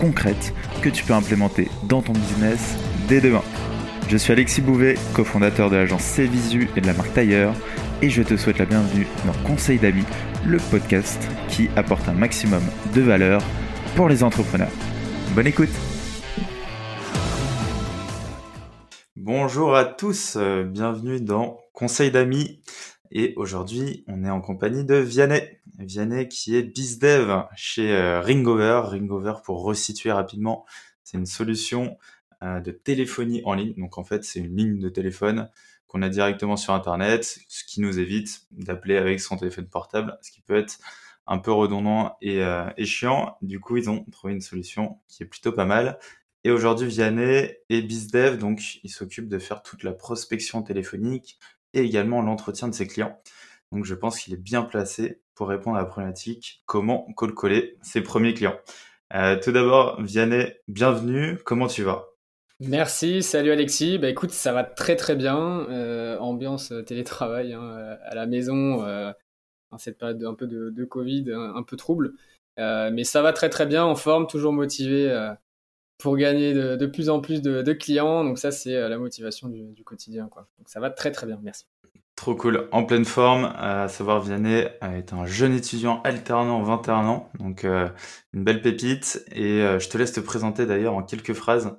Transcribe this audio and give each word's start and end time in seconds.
concrètes 0.00 0.54
que 0.82 0.88
tu 0.88 1.04
peux 1.04 1.12
implémenter 1.12 1.68
dans 1.84 2.00
ton 2.00 2.12
business 2.12 2.76
dès 3.06 3.20
demain. 3.20 3.42
Je 4.08 4.16
suis 4.16 4.32
Alexis 4.32 4.62
Bouvet, 4.62 4.96
cofondateur 5.14 5.70
de 5.70 5.76
l'agence 5.76 6.02
Cvisu 6.16 6.68
et 6.74 6.80
de 6.80 6.86
la 6.86 6.94
marque 6.94 7.12
Tailleur, 7.12 7.54
et 8.02 8.08
je 8.08 8.22
te 8.22 8.36
souhaite 8.36 8.58
la 8.58 8.64
bienvenue 8.64 9.06
dans 9.26 9.34
Conseil 9.46 9.78
d'amis, 9.78 10.06
le 10.46 10.58
podcast 10.70 11.28
qui 11.48 11.68
apporte 11.76 12.08
un 12.08 12.14
maximum 12.14 12.62
de 12.94 13.02
valeur 13.02 13.42
pour 13.94 14.08
les 14.08 14.24
entrepreneurs. 14.24 14.72
Bonne 15.34 15.46
écoute 15.46 15.68
Bonjour 19.16 19.76
à 19.76 19.84
tous, 19.84 20.36
euh, 20.36 20.64
bienvenue 20.64 21.20
dans 21.20 21.58
Conseil 21.74 22.10
d'amis. 22.10 22.62
Et 23.12 23.34
aujourd'hui, 23.36 24.04
on 24.06 24.24
est 24.24 24.30
en 24.30 24.40
compagnie 24.40 24.84
de 24.84 24.94
Vianney. 24.94 25.42
Vianney 25.78 26.28
qui 26.28 26.56
est 26.56 26.62
BizDev 26.62 27.44
chez 27.56 27.90
euh, 27.92 28.20
Ringover. 28.20 28.82
Ringover, 28.84 29.34
pour 29.44 29.62
resituer 29.62 30.12
rapidement, 30.12 30.64
c'est 31.02 31.18
une 31.18 31.26
solution 31.26 31.98
euh, 32.42 32.60
de 32.60 32.70
téléphonie 32.70 33.42
en 33.44 33.54
ligne. 33.54 33.74
Donc 33.76 33.98
en 33.98 34.04
fait, 34.04 34.22
c'est 34.22 34.38
une 34.38 34.56
ligne 34.56 34.78
de 34.78 34.88
téléphone 34.88 35.50
qu'on 35.88 36.02
a 36.02 36.08
directement 36.08 36.56
sur 36.56 36.72
Internet, 36.72 37.40
ce 37.48 37.64
qui 37.64 37.80
nous 37.80 37.98
évite 37.98 38.42
d'appeler 38.52 38.96
avec 38.96 39.18
son 39.18 39.36
téléphone 39.36 39.66
portable, 39.66 40.16
ce 40.22 40.30
qui 40.30 40.40
peut 40.40 40.56
être 40.56 40.78
un 41.26 41.38
peu 41.38 41.50
redondant 41.50 42.16
et, 42.22 42.44
euh, 42.44 42.70
chiant. 42.84 43.36
Du 43.42 43.58
coup, 43.58 43.76
ils 43.76 43.90
ont 43.90 44.04
trouvé 44.12 44.34
une 44.34 44.40
solution 44.40 45.00
qui 45.08 45.24
est 45.24 45.26
plutôt 45.26 45.52
pas 45.52 45.64
mal. 45.64 45.98
Et 46.44 46.50
aujourd'hui, 46.52 46.86
Vianney 46.86 47.56
et 47.68 47.82
BizDev, 47.82 48.38
donc, 48.38 48.78
ils 48.84 48.88
s'occupent 48.88 49.28
de 49.28 49.38
faire 49.40 49.62
toute 49.62 49.82
la 49.82 49.92
prospection 49.92 50.62
téléphonique 50.62 51.38
et 51.74 51.80
également 51.80 52.22
l'entretien 52.22 52.68
de 52.68 52.74
ses 52.74 52.86
clients. 52.86 53.20
Donc, 53.72 53.84
je 53.84 53.94
pense 53.94 54.18
qu'il 54.18 54.34
est 54.34 54.42
bien 54.42 54.62
placé 54.62 55.22
pour 55.34 55.48
répondre 55.48 55.76
à 55.76 55.80
la 55.80 55.86
problématique 55.86 56.62
comment 56.66 57.06
call 57.16 57.34
coller 57.34 57.78
ses 57.82 58.02
premiers 58.02 58.34
clients. 58.34 58.58
Euh, 59.14 59.38
tout 59.40 59.52
d'abord, 59.52 60.00
Vianney, 60.02 60.54
bienvenue. 60.68 61.38
Comment 61.44 61.66
tu 61.66 61.82
vas? 61.82 62.10
Merci, 62.60 63.22
salut 63.22 63.50
Alexis. 63.52 63.96
Bah 63.96 64.10
écoute, 64.10 64.32
ça 64.32 64.52
va 64.52 64.64
très 64.64 64.94
très 64.94 65.16
bien. 65.16 65.66
Euh, 65.70 66.18
ambiance 66.18 66.72
euh, 66.72 66.82
télétravail 66.82 67.54
hein, 67.54 67.98
à 68.04 68.14
la 68.14 68.26
maison, 68.26 68.84
euh, 68.84 69.10
cette 69.78 69.96
période 69.96 70.22
un 70.24 70.34
peu 70.34 70.46
de, 70.46 70.84
Covid, 70.84 71.32
un, 71.32 71.62
peu 71.62 71.76
trouble. 71.76 72.12
mais 72.58 73.04
ça 73.04 73.22
va 73.22 73.32
très 73.32 73.48
très 73.48 73.64
bien, 73.64 73.84
en 73.84 73.96
forme, 73.96 74.26
toujours 74.26 74.52
motivé 74.52 75.08
pour 76.00 76.16
gagner 76.16 76.54
de, 76.54 76.86
plus 76.86 77.10
en 77.10 77.20
plus 77.20 77.42
de, 77.42 77.72
clients. 77.72 78.24
Donc 78.24 78.38
ça, 78.38 78.50
c'est 78.50 78.88
la 78.88 78.98
motivation 78.98 79.48
du, 79.48 79.84
quotidien. 79.84 80.28
Quoi. 80.28 80.48
Donc 80.58 80.68
ça 80.68 80.80
va 80.80 80.90
très 80.90 81.10
très 81.12 81.26
bien, 81.26 81.38
merci. 81.42 81.64
Trop 82.16 82.34
cool, 82.34 82.68
en 82.72 82.84
pleine 82.84 83.06
forme, 83.06 83.50
à 83.56 83.88
savoir 83.88 84.20
Vianney 84.20 84.66
est 84.82 85.12
un 85.14 85.24
jeune 85.24 85.54
étudiant 85.54 86.02
alternant 86.02 86.62
21 86.62 87.06
ans, 87.06 87.30
donc 87.38 87.64
une 87.64 88.44
belle 88.44 88.60
pépite. 88.60 89.24
Et 89.32 89.60
je 89.78 89.88
te 89.88 89.96
laisse 89.96 90.12
te 90.12 90.20
présenter 90.20 90.66
d'ailleurs 90.66 90.94
en 90.94 91.02
quelques 91.02 91.32
phrases 91.32 91.74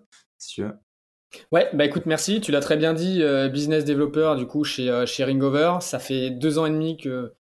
Ouais, 1.51 1.69
bah 1.73 1.85
écoute, 1.85 2.05
merci. 2.05 2.41
Tu 2.41 2.51
l'as 2.51 2.59
très 2.59 2.77
bien 2.77 2.93
dit, 2.93 3.21
euh, 3.21 3.47
business 3.47 3.85
developer 3.85 4.35
du 4.37 4.45
coup 4.45 4.63
chez, 4.63 4.89
euh, 4.89 5.05
chez 5.05 5.23
Ringover. 5.23 5.77
Ça 5.81 5.99
fait 5.99 6.29
deux 6.29 6.59
ans 6.59 6.65
et 6.65 6.71
demi 6.71 6.97
que, 6.97 7.33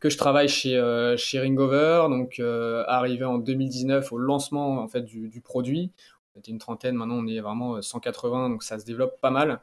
que 0.00 0.08
je 0.08 0.16
travaille 0.16 0.48
chez, 0.48 0.76
euh, 0.76 1.16
chez 1.16 1.40
Ringover. 1.40 2.06
Donc, 2.08 2.40
arrivé 2.86 3.24
en 3.24 3.38
2019 3.38 4.12
au 4.12 4.18
lancement 4.18 4.78
en 4.80 4.88
fait 4.88 5.02
du, 5.02 5.28
du 5.28 5.40
produit. 5.40 5.92
On 6.36 6.40
était 6.40 6.52
une 6.52 6.58
trentaine, 6.58 6.94
maintenant 6.94 7.16
on 7.16 7.26
est 7.26 7.40
vraiment 7.40 7.80
180, 7.80 8.50
donc 8.50 8.62
ça 8.62 8.78
se 8.78 8.84
développe 8.84 9.20
pas 9.20 9.30
mal. 9.30 9.60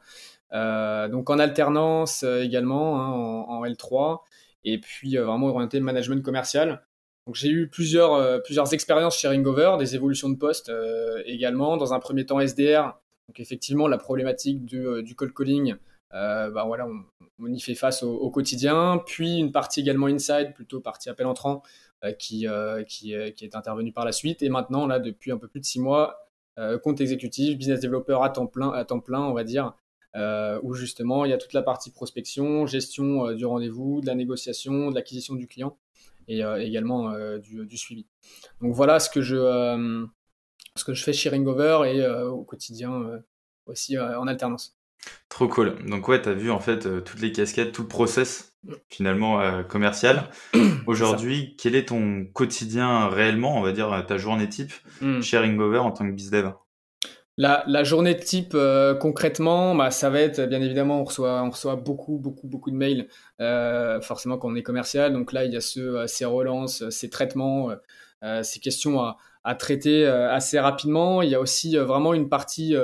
donc 0.51 1.29
en 1.29 1.39
alternance 1.39 2.23
également, 2.23 3.00
hein, 3.00 3.09
en, 3.09 3.59
en, 3.59 3.66
L3. 3.66 4.19
Et 4.66 4.79
puis 4.79 5.17
vraiment 5.17 5.47
orienté 5.47 5.79
management 5.79 6.23
commercial. 6.23 6.84
Donc 7.25 7.35
j'ai 7.35 7.50
eu 7.50 7.69
plusieurs, 7.69 8.13
euh, 8.13 8.39
plusieurs 8.39 8.73
expériences 8.73 9.17
chez 9.17 9.28
Ringover, 9.28 9.75
des 9.79 9.95
évolutions 9.95 10.29
de 10.29 10.35
poste 10.35 10.69
euh, 10.69 11.22
également. 11.25 11.78
Dans 11.78 11.94
un 11.94 12.00
premier 12.00 12.25
temps 12.25 12.39
SDR, 12.39 12.97
donc 13.28 13.40
effectivement 13.40 13.88
la 13.88 13.97
problématique 13.97 14.66
du, 14.66 14.85
euh, 14.85 15.01
du 15.01 15.16
cold 15.16 15.34
calling, 15.34 15.75
bah 16.11 16.63
voilà, 16.67 16.88
on, 17.40 17.47
y 17.47 17.59
fait 17.59 17.75
face 17.75 18.03
au, 18.03 18.29
quotidien. 18.29 19.01
Puis 19.05 19.38
une 19.40 19.51
partie 19.51 19.79
également 19.79 20.07
inside, 20.07 20.53
plutôt 20.53 20.79
partie 20.79 21.09
appel 21.09 21.25
entrant, 21.25 21.63
qui, 22.19 22.45
qui, 22.88 23.16
qui, 23.35 23.45
est 23.45 23.55
intervenue 23.55 23.91
par 23.91 24.05
la 24.05 24.11
suite. 24.11 24.44
Et 24.44 24.50
maintenant, 24.50 24.85
là, 24.85 25.00
depuis 25.00 25.31
un 25.31 25.38
peu 25.38 25.47
plus 25.47 25.59
de 25.59 25.66
six 25.66 25.79
mois, 25.79 26.22
compte 26.84 27.02
exécutif, 27.02 27.58
business 27.58 27.80
developer 27.80 28.19
à 28.22 28.30
temps 28.30 28.47
plein, 28.47 28.69
à 28.72 28.86
temps 28.86 29.00
plein 29.00 29.22
on 29.22 29.34
va 29.34 29.44
dire, 29.44 29.74
où 30.16 30.74
justement 30.74 31.25
il 31.25 31.31
y 31.31 31.34
a 31.34 31.38
toute 31.38 31.53
la 31.53 31.64
partie 31.64 31.91
prospection, 31.91 32.66
gestion 32.68 33.31
du 33.34 33.46
rendez-vous, 33.46 34.02
de 34.02 34.06
la 34.08 34.16
négociation, 34.16 34.90
de 34.90 34.96
l'acquisition 34.96 35.36
du 35.36 35.47
client 35.47 35.78
et 36.28 36.44
euh, 36.44 36.62
également 36.62 37.12
euh, 37.12 37.40
du, 37.40 37.78
suivi. 37.78 38.06
Donc 38.62 38.74
voilà 38.74 39.00
ce 39.00 39.09
que 39.09 39.22
je, 39.22 39.36
euh, 39.36 40.06
ce 40.75 40.84
que 40.84 40.94
je 40.94 41.03
fais 41.03 41.14
chez 41.14 41.30
Ringover 41.30 41.81
et 41.86 42.08
au 42.08 42.44
quotidien 42.44 43.22
aussi 43.66 43.97
en 43.97 44.28
alternance. 44.28 44.75
Trop 45.30 45.47
cool. 45.47 45.75
Donc 45.86 46.08
ouais, 46.08 46.22
tu 46.22 46.30
as 46.30 46.34
vu 46.34 46.52
en 46.52 46.59
fait 46.59 47.03
toutes 47.03 47.22
les 47.22 47.31
casquettes, 47.31 47.72
tout 47.72 47.81
le 47.81 47.88
process 47.88 48.56
finalement 48.90 49.64
commercial. 49.64 50.30
Aujourd'hui, 50.88 51.56
quel 51.58 51.75
est 51.75 51.90
ton 51.90 52.25
quotidien 52.34 53.08
réellement, 53.08 53.58
on 53.58 53.62
va 53.62 53.72
dire 53.72 54.06
ta 54.08 54.18
journée 54.18 54.47
type 54.47 54.74
hmm. 55.02 55.22
chez 55.22 55.38
Ringover 55.38 55.80
en 55.80 55.91
tant 55.91 56.06
que 56.06 56.12
bizdev 56.14 56.53
la, 57.38 57.64
la, 57.66 57.84
journée 57.84 58.14
de 58.14 58.19
type 58.19 58.52
euh, 58.53 58.94
concrètement, 58.94 59.74
bah, 59.74 59.90
ça 59.90 60.12
va 60.12 60.19
être 60.19 60.41
bien 60.41 60.62
évidemment 60.62 61.02
on 61.02 61.03
reçoit, 61.03 61.41
on 61.41 61.50
reçoit 61.50 61.75
beaucoup 61.75 62.20
beaucoup 62.20 62.47
beaucoup 62.47 62.70
de 62.70 62.75
mails 62.75 63.08
euh, 63.41 64.00
forcément 64.02 64.38
quand 64.38 64.52
on 64.52 64.56
est 64.56 64.62
commercial. 64.64 65.14
Donc 65.14 65.34
là 65.34 65.46
il 65.46 65.52
y 65.52 65.58
a 65.58 65.62
ce, 65.62 65.80
euh, 65.80 66.08
ces 66.08 66.25
relances, 66.25 66.88
ces 66.90 67.09
traitements, 67.09 67.72
ces 68.44 68.59
questions 68.59 69.02
à, 69.02 69.18
à 69.44 69.56
traiter 69.56 70.06
assez 70.06 70.59
rapidement. 70.59 71.22
Il 71.22 71.30
y 71.30 71.36
a 71.36 71.40
aussi 71.40 71.76
vraiment 71.76 72.14
une 72.14 72.30
partie 72.30 72.76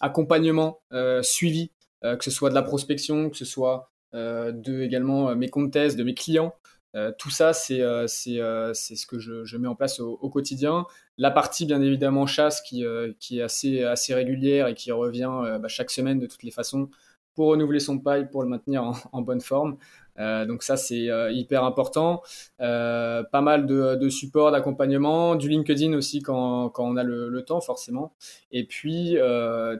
accompagnement, 0.00 0.80
suivi, 1.22 1.70
que 2.02 2.22
ce 2.22 2.30
soit 2.30 2.50
de 2.50 2.54
la 2.54 2.62
prospection, 2.62 3.30
que 3.30 3.36
ce 3.36 3.44
soit 3.44 3.90
de 4.12 4.82
également 4.82 5.34
mes 5.34 5.48
comptes 5.48 5.72
de 5.72 6.02
mes 6.02 6.14
clients. 6.14 6.54
Euh, 6.94 7.12
tout 7.18 7.30
ça, 7.30 7.52
c'est 7.52 7.80
euh, 7.80 8.06
euh, 8.28 8.74
ce 8.74 9.06
que 9.06 9.18
je, 9.18 9.56
mets 9.56 9.68
en 9.68 9.74
place 9.74 10.00
au, 10.00 10.28
quotidien. 10.30 10.86
La 11.18 11.30
partie, 11.30 11.66
bien 11.66 11.82
évidemment, 11.82 12.26
chasse 12.26 12.60
qui, 12.62 12.84
qui 13.18 13.38
est 13.38 13.42
assez, 13.42 13.82
assez 13.82 14.14
régulière 14.14 14.68
et 14.68 14.74
qui 14.74 14.92
revient 14.92 15.58
bah, 15.60 15.68
chaque 15.68 15.90
semaine 15.90 16.18
de 16.18 16.26
toutes 16.26 16.42
les 16.42 16.50
façons 16.50 16.88
pour 17.34 17.48
renouveler 17.48 17.80
son 17.80 17.98
paille, 17.98 18.30
pour 18.30 18.42
le 18.42 18.48
maintenir 18.48 18.92
en 19.12 19.22
bonne 19.22 19.40
forme. 19.40 19.76
Euh, 20.18 20.46
donc 20.46 20.62
ça 20.62 20.76
c'est 20.76 21.10
euh, 21.10 21.30
hyper 21.32 21.64
important. 21.64 22.22
Euh, 22.60 23.22
pas 23.24 23.40
mal 23.40 23.66
de, 23.66 23.96
de 23.96 24.08
support, 24.08 24.52
d'accompagnement, 24.52 25.34
du 25.34 25.48
LinkedIn 25.48 25.92
aussi 25.94 26.22
quand, 26.22 26.70
quand 26.70 26.84
on 26.84 26.96
a 26.96 27.02
le, 27.02 27.42
temps 27.44 27.60
forcément. 27.60 28.14
Et 28.52 28.64
puis 28.64 29.18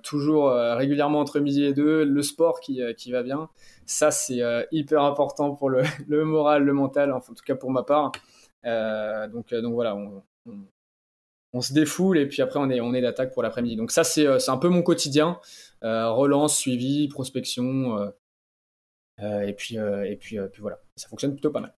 toujours 0.03 0.51
régulièrement 0.51 1.21
entre 1.21 1.41
midi 1.41 1.65
et 1.65 1.73
deux, 1.73 2.05
le 2.05 2.23
sport 2.23 2.61
qui, 2.61 2.81
qui 2.97 3.11
va 3.11 3.23
bien. 3.23 3.49
Ça 3.87 4.11
c'est 4.11 4.41
hyper 4.71 5.03
important 5.03 5.55
pour 5.55 5.71
le, 5.71 5.83
moral, 6.25 6.65
le 6.65 6.73
mental, 6.73 7.13
en 7.13 7.21
tout 7.21 7.35
cas 7.45 7.55
pour 7.55 7.71
ma 7.71 7.83
part. 7.85 8.13
donc, 8.65 9.55
donc 9.55 9.73
voilà, 9.73 9.97
on, 9.97 10.23
on, 11.55 11.61
se 11.63 11.73
défoule 11.73 12.19
et 12.19 12.27
puis 12.27 12.43
après 12.43 12.59
on 12.61 12.69
est, 12.69 12.81
on 12.81 12.93
est 12.93 13.01
d'attaque 13.01 13.33
pour 13.33 13.43
l'après-midi. 13.43 13.77
Donc 13.77 13.91
ça 13.91 14.05
c'est 14.05 14.27
un 14.27 14.59
peu 14.59 14.69
mon 14.69 14.83
quotidien. 14.83 15.39
relance, 15.83 16.59
suivi, 16.59 17.09
prospection, 17.09 18.13
et 19.19 19.53
puis, 19.53 19.79
euh, 19.79 20.05
et 20.05 20.17
puis, 20.17 20.39
euh, 20.39 20.49
puis 20.49 20.63
voilà, 20.63 20.81
ça 20.97 21.09
fonctionne 21.09 21.33
plutôt 21.33 21.51
pas 21.51 21.61
mal. 21.61 21.75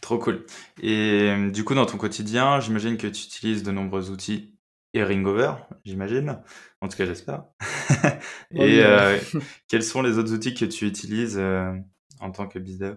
Trop 0.00 0.18
cool. 0.18 0.46
Et 0.82 1.50
du 1.52 1.64
coup, 1.64 1.74
dans 1.74 1.86
ton 1.86 1.98
quotidien, 1.98 2.60
j'imagine 2.60 2.96
que 2.96 3.06
tu 3.06 3.24
utilises 3.24 3.62
de 3.62 3.70
nombreux 3.70 4.10
outils 4.10 4.54
et 4.94 5.02
Ringover, 5.02 5.52
j'imagine. 5.84 6.38
En 6.80 6.88
tout 6.88 6.96
cas, 6.96 7.06
j'espère. 7.06 7.44
et 8.52 8.82
quels 9.68 9.82
sont 9.82 10.02
les 10.02 10.18
autres 10.18 10.32
outils 10.32 10.54
que 10.54 10.64
tu 10.64 10.86
utilises 10.86 11.38
en 11.38 12.30
tant 12.30 12.46
que 12.46 12.58
bizdev 12.58 12.96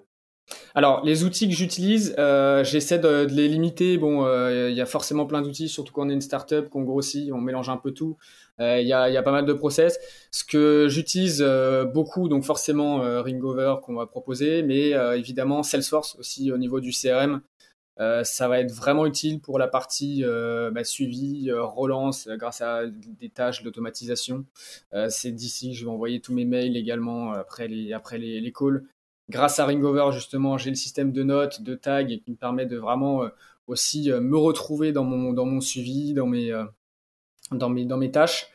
alors, 0.76 1.04
les 1.06 1.24
outils 1.24 1.48
que 1.48 1.56
j'utilise, 1.56 2.16
euh, 2.18 2.64
j'essaie 2.64 3.00
de, 3.00 3.28
les 3.30 3.48
limiter. 3.48 3.98
Bon, 3.98 4.26
euh, 4.26 4.70
il 4.70 4.76
y 4.76 4.82
a 4.82 4.86
forcément 4.86 5.26
plein 5.26 5.42
d'outils, 5.42 5.70
surtout 5.70 5.94
quand 5.94 6.06
on 6.08 6.10
est 6.10 6.14
une 6.14 6.22
startup, 6.22 6.70
qu'on 6.70 6.84
grossit, 6.84 7.32
on 7.32 7.40
mélange 7.40 7.70
un 7.70 7.78
peu 7.78 7.92
tout. 7.92 8.18
Euh, 8.60 8.80
il 8.80 8.88
y, 8.88 8.94
a, 8.94 9.24
pas 9.24 9.32
mal 9.32 9.46
de 9.46 9.54
process. 9.54 10.00
Ce 10.32 10.44
que 10.44 10.88
j'utilise 10.90 11.44
beaucoup, 11.94 12.28
donc 12.28 12.44
forcément 12.44 13.00
Ringover 13.22 13.76
qu'on 13.84 13.96
va 13.96 14.06
proposer, 14.08 14.64
mais 14.64 14.92
évidemment 15.18 15.64
Salesforce 15.64 16.16
aussi 16.18 16.52
au 16.52 16.58
niveau 16.58 16.80
du 16.80 16.92
CRM. 16.92 17.42
ça 18.24 18.48
va 18.48 18.60
être 18.60 18.72
vraiment 18.72 19.06
utile 19.06 19.40
pour 19.40 19.60
la 19.60 19.68
partie 19.68 20.24
bah, 20.72 20.84
suivi, 20.84 21.52
relance, 21.52 22.28
grâce 22.28 22.62
à 22.62 22.86
des 22.88 23.30
tâches 23.30 23.64
d'automatisation. 23.64 24.46
c'est 25.10 25.32
d'ici, 25.32 25.74
je 25.74 25.86
vais 25.86 25.92
envoyer 25.92 26.20
tous 26.20 26.34
mes 26.34 26.46
mails 26.46 26.78
également 26.78 27.34
après 27.34 27.68
les, 27.68 27.94
après 27.94 28.18
les 28.18 28.52
calls. 28.52 28.84
Grâce 29.30 29.60
à 29.60 29.66
Ringover, 29.66 30.12
justement, 30.12 30.58
j'ai 30.58 30.70
le 30.70 30.76
système 30.76 31.12
de 31.12 31.24
notes, 31.24 31.62
de 31.62 31.76
tags 31.76 32.04
qui 32.04 32.24
me 32.28 32.36
permet 32.36 32.66
de 32.66 32.78
vraiment 32.78 33.24
aussi 33.68 34.12
me 34.12 34.38
retrouver 34.38 34.92
dans 34.92 35.06
mon, 35.06 35.32
dans 35.32 35.46
mon 35.46 35.62
suivi, 35.62 36.14
dans 36.14 36.28
mes, 36.28 36.52
dans 37.52 37.70
mes, 37.70 37.86
dans 37.86 37.98
mes 37.98 38.12
tâches. 38.12 38.50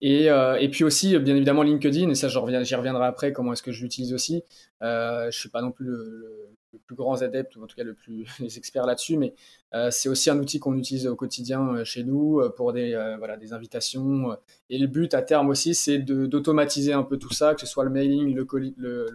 Et, 0.00 0.30
euh, 0.30 0.56
et, 0.60 0.68
puis 0.68 0.84
aussi, 0.84 1.18
bien 1.18 1.34
évidemment, 1.34 1.62
LinkedIn, 1.62 2.08
et 2.08 2.14
ça, 2.14 2.28
j'y 2.28 2.38
reviendrai 2.38 3.04
après, 3.04 3.32
comment 3.32 3.52
est-ce 3.52 3.62
que 3.62 3.72
je 3.72 3.82
l'utilise 3.82 4.14
aussi. 4.14 4.44
Euh, 4.82 5.22
je 5.22 5.26
ne 5.26 5.30
suis 5.32 5.48
pas 5.48 5.60
non 5.60 5.72
plus 5.72 5.86
le, 5.86 6.50
plus 6.86 6.94
grand 6.94 7.20
adepte, 7.22 7.56
ou 7.56 7.64
en 7.64 7.66
tout 7.66 7.74
cas 7.74 7.82
le 7.82 7.94
plus 7.94 8.24
les 8.40 8.58
experts 8.58 8.86
là-dessus, 8.86 9.16
mais 9.16 9.34
euh, 9.74 9.90
c'est 9.90 10.08
aussi 10.08 10.30
un 10.30 10.38
outil 10.38 10.60
qu'on 10.60 10.76
utilise 10.76 11.06
au 11.08 11.16
quotidien 11.16 11.74
euh, 11.74 11.84
chez 11.84 12.04
nous 12.04 12.40
euh, 12.40 12.48
pour 12.48 12.72
des, 12.72 12.92
voilà, 13.18 13.36
des 13.36 13.52
invitations. 13.52 14.36
Et 14.70 14.78
le 14.78 14.86
but 14.86 15.14
à 15.14 15.22
terme 15.22 15.48
aussi, 15.48 15.74
c'est 15.74 15.98
d'automatiser 15.98 16.92
un 16.92 17.02
peu 17.02 17.16
tout 17.16 17.32
ça, 17.32 17.54
que 17.54 17.60
ce 17.60 17.66
soit 17.66 17.84
le 17.84 17.90
mailing, 17.90 18.34
le, 18.34 18.46
le 18.76 19.06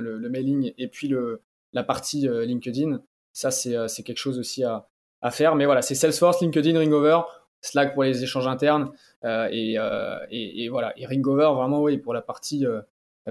mailing 0.00 0.72
et 0.78 0.88
puis 0.88 1.08
le, 1.08 1.42
la 1.72 1.82
partie 1.82 2.28
LinkedIn. 2.28 3.02
Ça, 3.32 3.50
c'est 3.50 4.02
quelque 4.02 4.18
chose 4.18 4.38
aussi 4.38 4.64
à, 4.64 4.86
faire. 5.30 5.54
Mais 5.54 5.66
voilà, 5.66 5.82
c'est 5.82 5.94
Salesforce, 5.94 6.40
LinkedIn, 6.40 6.78
Ringover 6.78 7.20
Slack 7.62 7.94
pour 7.94 8.04
les 8.04 8.22
échanges 8.22 8.46
internes 8.46 8.90
euh, 9.24 9.48
euh, 9.52 10.18
et, 10.30 10.68
voilà. 10.68 10.98
Et 10.98 11.06
Ringover, 11.06 11.50
vraiment, 11.54 11.82
oui, 11.82 11.98
pour 11.98 12.14
la 12.14 12.22
partie, 12.22 12.66
euh, 12.66 12.80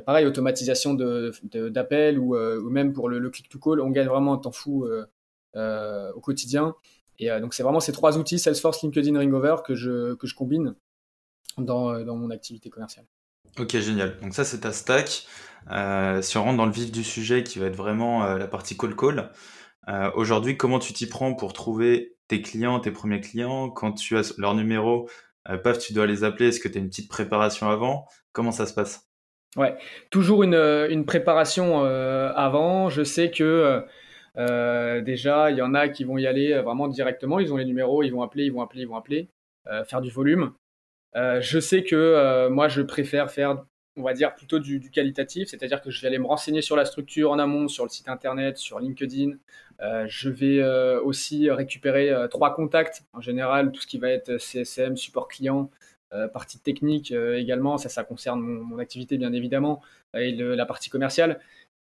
pareil, 0.06 0.26
automatisation 0.26 0.94
d'appels 0.94 2.20
ou, 2.20 2.70
même 2.70 2.94
pour 2.94 3.10
le, 3.10 3.30
click-to-call, 3.30 3.82
on 3.82 3.90
gagne 3.90 4.08
vraiment 4.08 4.34
un 4.34 4.38
temps 4.38 4.52
fou 4.52 4.88
au 5.56 6.20
quotidien. 6.22 6.76
Et 7.22 7.30
donc, 7.42 7.54
c'est 7.54 7.64
vraiment 7.64 7.82
ces 7.82 7.92
trois 7.92 8.18
outils, 8.18 8.40
Salesforce, 8.40 8.82
LinkedIn, 8.84 9.18
Ringover, 9.18 9.58
que 9.66 9.76
je, 9.76 10.14
combine 10.34 10.76
dans 11.58 12.16
mon 12.16 12.30
activité 12.30 12.70
commerciale. 12.70 13.06
Ok, 13.58 13.78
génial. 13.78 14.20
Donc 14.22 14.34
ça, 14.34 14.44
c'est 14.44 14.60
ta 14.60 14.72
stack. 14.72 15.08
si 15.08 16.38
on 16.38 16.44
rentre 16.44 16.58
dans 16.58 16.66
le 16.66 16.72
vif 16.72 16.92
du 16.92 17.04
sujet, 17.04 17.44
qui 17.44 17.60
va 17.60 17.68
être 17.68 17.76
vraiment 17.76 18.36
la 18.36 18.48
partie 18.48 18.78
call-call, 18.78 19.32
aujourd'hui, 20.14 20.58
comment 20.58 20.80
tu 20.80 20.94
t'y 20.94 21.08
prends 21.08 21.34
pour 21.34 21.54
trouver 21.54 22.16
tes 22.30 22.42
clients, 22.42 22.80
tes 22.80 22.92
premiers 22.92 23.20
clients, 23.20 23.70
quand 23.70 23.92
tu 23.94 24.18
as 24.18 24.34
leur 24.38 24.56
numéro, 24.56 25.10
euh, 25.50 25.58
paf, 25.58 25.80
tu 25.80 25.94
dois 25.94 26.06
les 26.06 26.24
appeler. 26.24 26.50
Est-ce 26.50 26.62
que 26.62 26.70
tu 26.70 26.78
as 26.78 26.82
une 26.82 26.90
petite 26.90 27.10
préparation 27.10 27.70
avant? 27.70 28.08
Comment 28.32 28.52
ça 28.52 28.66
se 28.66 28.74
passe? 28.74 29.10
Ouais, 29.58 29.76
toujours 30.12 30.44
une, 30.44 30.54
euh, 30.54 30.88
une 30.90 31.06
préparation 31.06 31.84
euh, 31.84 32.32
avant. 32.36 32.90
Je 32.90 33.04
sais 33.04 33.32
que 33.32 33.84
déjà, 35.02 35.52
il 35.52 35.58
y 35.58 35.62
en 35.62 35.74
a 35.74 35.90
qui 35.90 36.06
vont 36.06 36.18
y 36.18 36.28
aller 36.28 36.62
vraiment 36.62 36.88
directement. 36.88 37.40
Ils 37.40 37.52
ont 37.52 37.58
les 37.58 37.66
numéros, 37.66 38.04
ils 38.04 38.12
vont 38.12 38.22
appeler, 38.22 38.46
ils 38.46 38.54
vont 38.54 38.62
appeler, 38.62 38.84
ils 38.84 38.88
vont 38.88 38.96
appeler, 38.96 39.30
faire 39.86 40.00
du 40.00 40.10
volume. 40.10 40.54
Je 41.16 41.60
sais 41.60 41.84
que 41.84 42.48
moi, 42.50 42.68
je 42.68 42.82
préfère 42.82 43.32
faire 43.32 43.64
on 44.00 44.04
va 44.04 44.14
dire 44.14 44.34
plutôt 44.34 44.60
du, 44.60 44.90
qualitatif, 44.90 45.50
c'est-à-dire 45.50 45.82
que 45.82 45.92
je 45.92 46.02
vais 46.02 46.08
aller 46.08 46.20
me 46.20 46.26
renseigner 46.26 46.62
sur 46.62 46.76
la 46.76 46.86
structure 46.86 47.32
en 47.32 47.40
amont, 47.40 47.68
sur 47.68 47.84
le 47.84 47.90
site 47.90 48.08
internet, 48.10 48.58
sur 48.58 48.80
LinkedIn. 48.80 49.34
Euh, 49.82 50.06
je 50.08 50.30
vais 50.30 50.60
euh, 50.60 51.02
aussi 51.02 51.50
récupérer 51.52 52.10
euh, 52.10 52.28
trois 52.28 52.54
contacts, 52.54 53.04
en 53.14 53.22
général 53.22 53.72
tout 53.72 53.82
ce 53.82 53.88
qui 53.88 53.98
va 53.98 54.10
être 54.10 54.38
CSM, 54.38 54.98
support 54.98 55.28
client, 55.28 55.70
partie 56.34 56.58
technique 56.58 57.12
également, 57.12 57.78
ça 57.78 57.88
ça 57.88 58.04
concerne 58.04 58.42
mon, 58.42 58.80
activité 58.80 59.20
bien 59.20 59.32
évidemment, 59.32 59.80
et 60.16 60.32
la 60.32 60.66
partie 60.66 60.90
commerciale. 60.90 61.40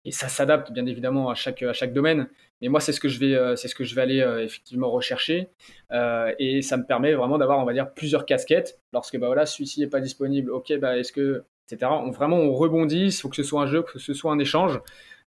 Et 0.06 0.12
ça 0.12 0.28
s'adapte 0.30 0.72
bien 0.72 0.86
évidemment 0.86 1.30
à 1.30 1.36
chaque, 1.36 1.62
à 1.62 1.74
chaque 1.74 1.94
domaine. 1.94 2.28
Mais 2.62 2.68
moi, 2.70 2.80
c'est 2.80 2.94
ce 2.94 3.00
que 3.00 3.10
je 3.10 3.20
vais, 3.20 3.56
c'est 3.56 3.68
ce 3.68 3.76
que 3.76 3.84
je 3.84 3.96
vais 3.96 4.02
aller 4.02 4.20
effectivement 4.42 4.90
rechercher. 4.90 5.50
et 5.92 6.62
ça 6.62 6.78
me 6.78 6.86
permet 6.86 7.14
vraiment 7.14 7.38
d'avoir, 7.38 7.60
on 7.60 7.66
va 7.66 7.74
dire, 7.74 7.94
plusieurs 7.94 8.26
casquettes. 8.26 8.80
Lorsque 8.94 9.18
bah, 9.18 9.28
voilà, 9.28 9.46
celui-ci 9.46 9.82
n'est 9.82 9.88
pas 9.88 10.00
disponible, 10.00 10.52
ok, 10.52 10.78
bah, 10.80 10.98
est-ce 10.98 11.12
que 11.12 11.44
on, 11.82 12.12
vraiment, 12.12 12.38
on 12.38 12.54
rebondit, 12.54 13.08
il 13.08 13.12
faut 13.12 13.30
que 13.30 13.36
ce 13.36 13.44
soit 13.44 13.62
un 13.62 13.68
jeu, 13.68 13.84
que 13.84 14.00
ce 14.00 14.14
soit 14.14 14.32
un 14.32 14.40
échange. 14.40 14.80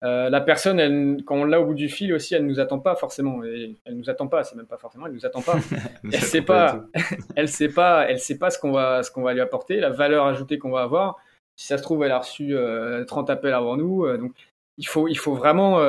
Euh, 0.03 0.29
la 0.29 0.41
personne, 0.41 0.79
elle, 0.79 1.17
quand 1.25 1.35
on 1.35 1.45
l'a 1.45 1.61
au 1.61 1.65
bout 1.65 1.73
du 1.75 1.87
fil 1.87 2.13
aussi, 2.13 2.33
elle 2.33 2.45
nous 2.45 2.59
attend 2.59 2.79
pas 2.79 2.95
forcément. 2.95 3.43
Et 3.43 3.75
elle 3.85 3.97
nous 3.97 4.09
attend 4.09 4.27
pas, 4.27 4.43
c'est 4.43 4.55
même 4.55 4.65
pas 4.65 4.77
forcément, 4.77 5.05
elle 5.05 5.13
nous 5.13 5.25
attend 5.25 5.41
pas. 5.41 5.57
elle 6.03 6.19
sait 6.19 6.41
pas, 6.41 6.85
elle 7.35 7.47
sait 7.47 7.69
pas, 7.69 8.05
elle 8.09 8.19
sait 8.19 8.37
pas 8.37 8.49
ce 8.49 8.57
qu'on 8.57 8.71
va, 8.71 9.03
ce 9.03 9.11
qu'on 9.11 9.21
va 9.21 9.33
lui 9.33 9.41
apporter, 9.41 9.79
la 9.79 9.91
valeur 9.91 10.25
ajoutée 10.25 10.57
qu'on 10.57 10.71
va 10.71 10.81
avoir. 10.81 11.17
Si 11.55 11.67
ça 11.67 11.77
se 11.77 11.83
trouve, 11.83 12.03
elle 12.03 12.11
a 12.11 12.19
reçu 12.19 12.55
30 13.07 13.29
euh, 13.29 13.33
appels 13.33 13.53
avant 13.53 13.77
nous. 13.77 14.05
Euh, 14.05 14.17
donc, 14.17 14.31
il 14.81 14.87
faut, 14.87 15.07
il 15.07 15.17
faut 15.17 15.35
vraiment. 15.35 15.79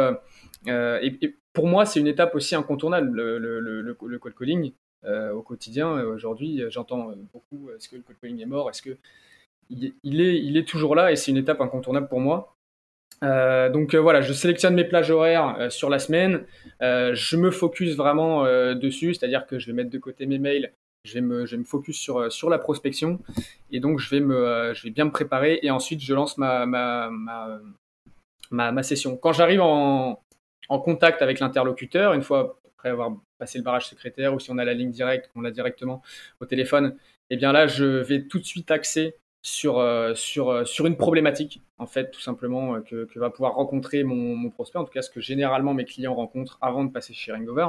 Et, 0.66 1.34
pour 1.52 1.66
moi, 1.66 1.84
c'est 1.84 2.00
une 2.00 2.06
étape 2.06 2.34
aussi 2.34 2.54
incontournable, 2.54 3.14
le, 3.14 3.38
le, 3.38 4.18
call 4.18 4.34
calling 4.34 4.72
au 5.04 5.42
quotidien. 5.42 6.02
Aujourd'hui, 6.04 6.62
j'entends 6.68 7.12
beaucoup 7.32 7.70
est-ce 7.76 7.88
que 7.88 7.96
le 7.96 8.02
call 8.02 8.16
calling 8.20 8.40
est 8.40 8.46
mort? 8.46 8.70
Est-ce 8.70 8.82
que 8.82 8.96
il, 9.70 10.20
est, 10.20 10.38
il 10.38 10.56
est 10.56 10.68
toujours 10.68 10.94
là? 10.94 11.12
Et 11.12 11.16
c'est 11.16 11.30
une 11.30 11.36
étape 11.36 11.60
incontournable 11.60 12.08
pour 12.08 12.20
moi. 12.20 12.56
Euh, 13.22 13.68
donc 13.68 13.94
euh, 13.94 13.98
voilà, 13.98 14.20
je 14.20 14.32
sélectionne 14.32 14.74
mes 14.74 14.84
plages 14.84 15.10
horaires 15.10 15.56
euh, 15.58 15.70
sur 15.70 15.88
la 15.88 15.98
semaine. 15.98 16.44
je 16.80 17.36
me 17.36 17.50
focus 17.50 17.96
vraiment 17.96 18.44
dessus, 18.74 19.14
c'est-à-dire 19.14 19.46
que 19.46 19.58
je 19.58 19.66
vais 19.66 19.72
mettre 19.72 19.90
de 19.90 19.98
côté 19.98 20.26
mes 20.26 20.38
mails. 20.38 20.72
Je 21.04 21.14
vais 21.14 21.20
me, 21.20 21.46
je 21.46 21.56
me 21.56 21.64
focus 21.64 21.98
sur, 21.98 22.30
sur 22.30 22.48
la 22.48 22.58
prospection 22.58 23.18
et 23.72 23.80
donc 23.80 23.98
je 23.98 24.08
vais, 24.08 24.20
me, 24.20 24.72
je 24.72 24.84
vais 24.84 24.90
bien 24.90 25.04
me 25.04 25.10
préparer 25.10 25.58
et 25.62 25.70
ensuite 25.72 26.00
je 26.00 26.14
lance 26.14 26.38
ma, 26.38 27.10
ma, 28.52 28.82
session. 28.82 29.16
Quand 29.16 29.32
j'arrive 29.32 29.60
en, 29.60 30.22
contact 30.68 31.20
avec 31.20 31.40
l'interlocuteur, 31.40 32.14
une 32.14 32.22
fois 32.22 32.58
après 32.74 32.88
avoir 32.88 33.12
passé 33.38 33.58
le 33.58 33.64
barrage 33.64 33.88
secrétaire 33.88 34.34
ou 34.34 34.40
si 34.40 34.50
on 34.50 34.58
a 34.58 34.64
la 34.64 34.74
ligne 34.74 34.90
directe, 34.90 35.30
on 35.34 35.42
l'a 35.42 35.50
directement 35.50 36.02
au 36.40 36.46
téléphone, 36.46 36.96
eh 37.30 37.36
bien 37.36 37.52
là 37.52 37.66
je 37.66 37.84
vais 37.84 38.26
tout 38.26 38.38
de 38.38 38.44
suite 38.44 38.70
axer 38.70 39.16
sur, 39.42 39.78
euh, 39.78 40.14
sur, 40.14 40.50
euh, 40.50 40.64
sur 40.64 40.86
une 40.86 40.96
problématique, 40.96 41.60
en 41.78 41.86
fait, 41.86 42.10
tout 42.10 42.20
simplement, 42.20 42.76
euh, 42.76 42.80
que, 42.80 43.04
que 43.04 43.18
va 43.18 43.30
pouvoir 43.30 43.54
rencontrer 43.54 44.04
mon, 44.04 44.50
prospect, 44.50 44.78
en 44.78 44.84
tout 44.84 44.92
cas 44.92 45.02
ce 45.02 45.10
que 45.10 45.20
généralement 45.20 45.74
mes 45.74 45.84
clients 45.84 46.14
rencontrent 46.14 46.58
avant 46.60 46.84
de 46.84 46.92
passer 46.92 47.12
chez 47.12 47.32
Ringover. 47.32 47.66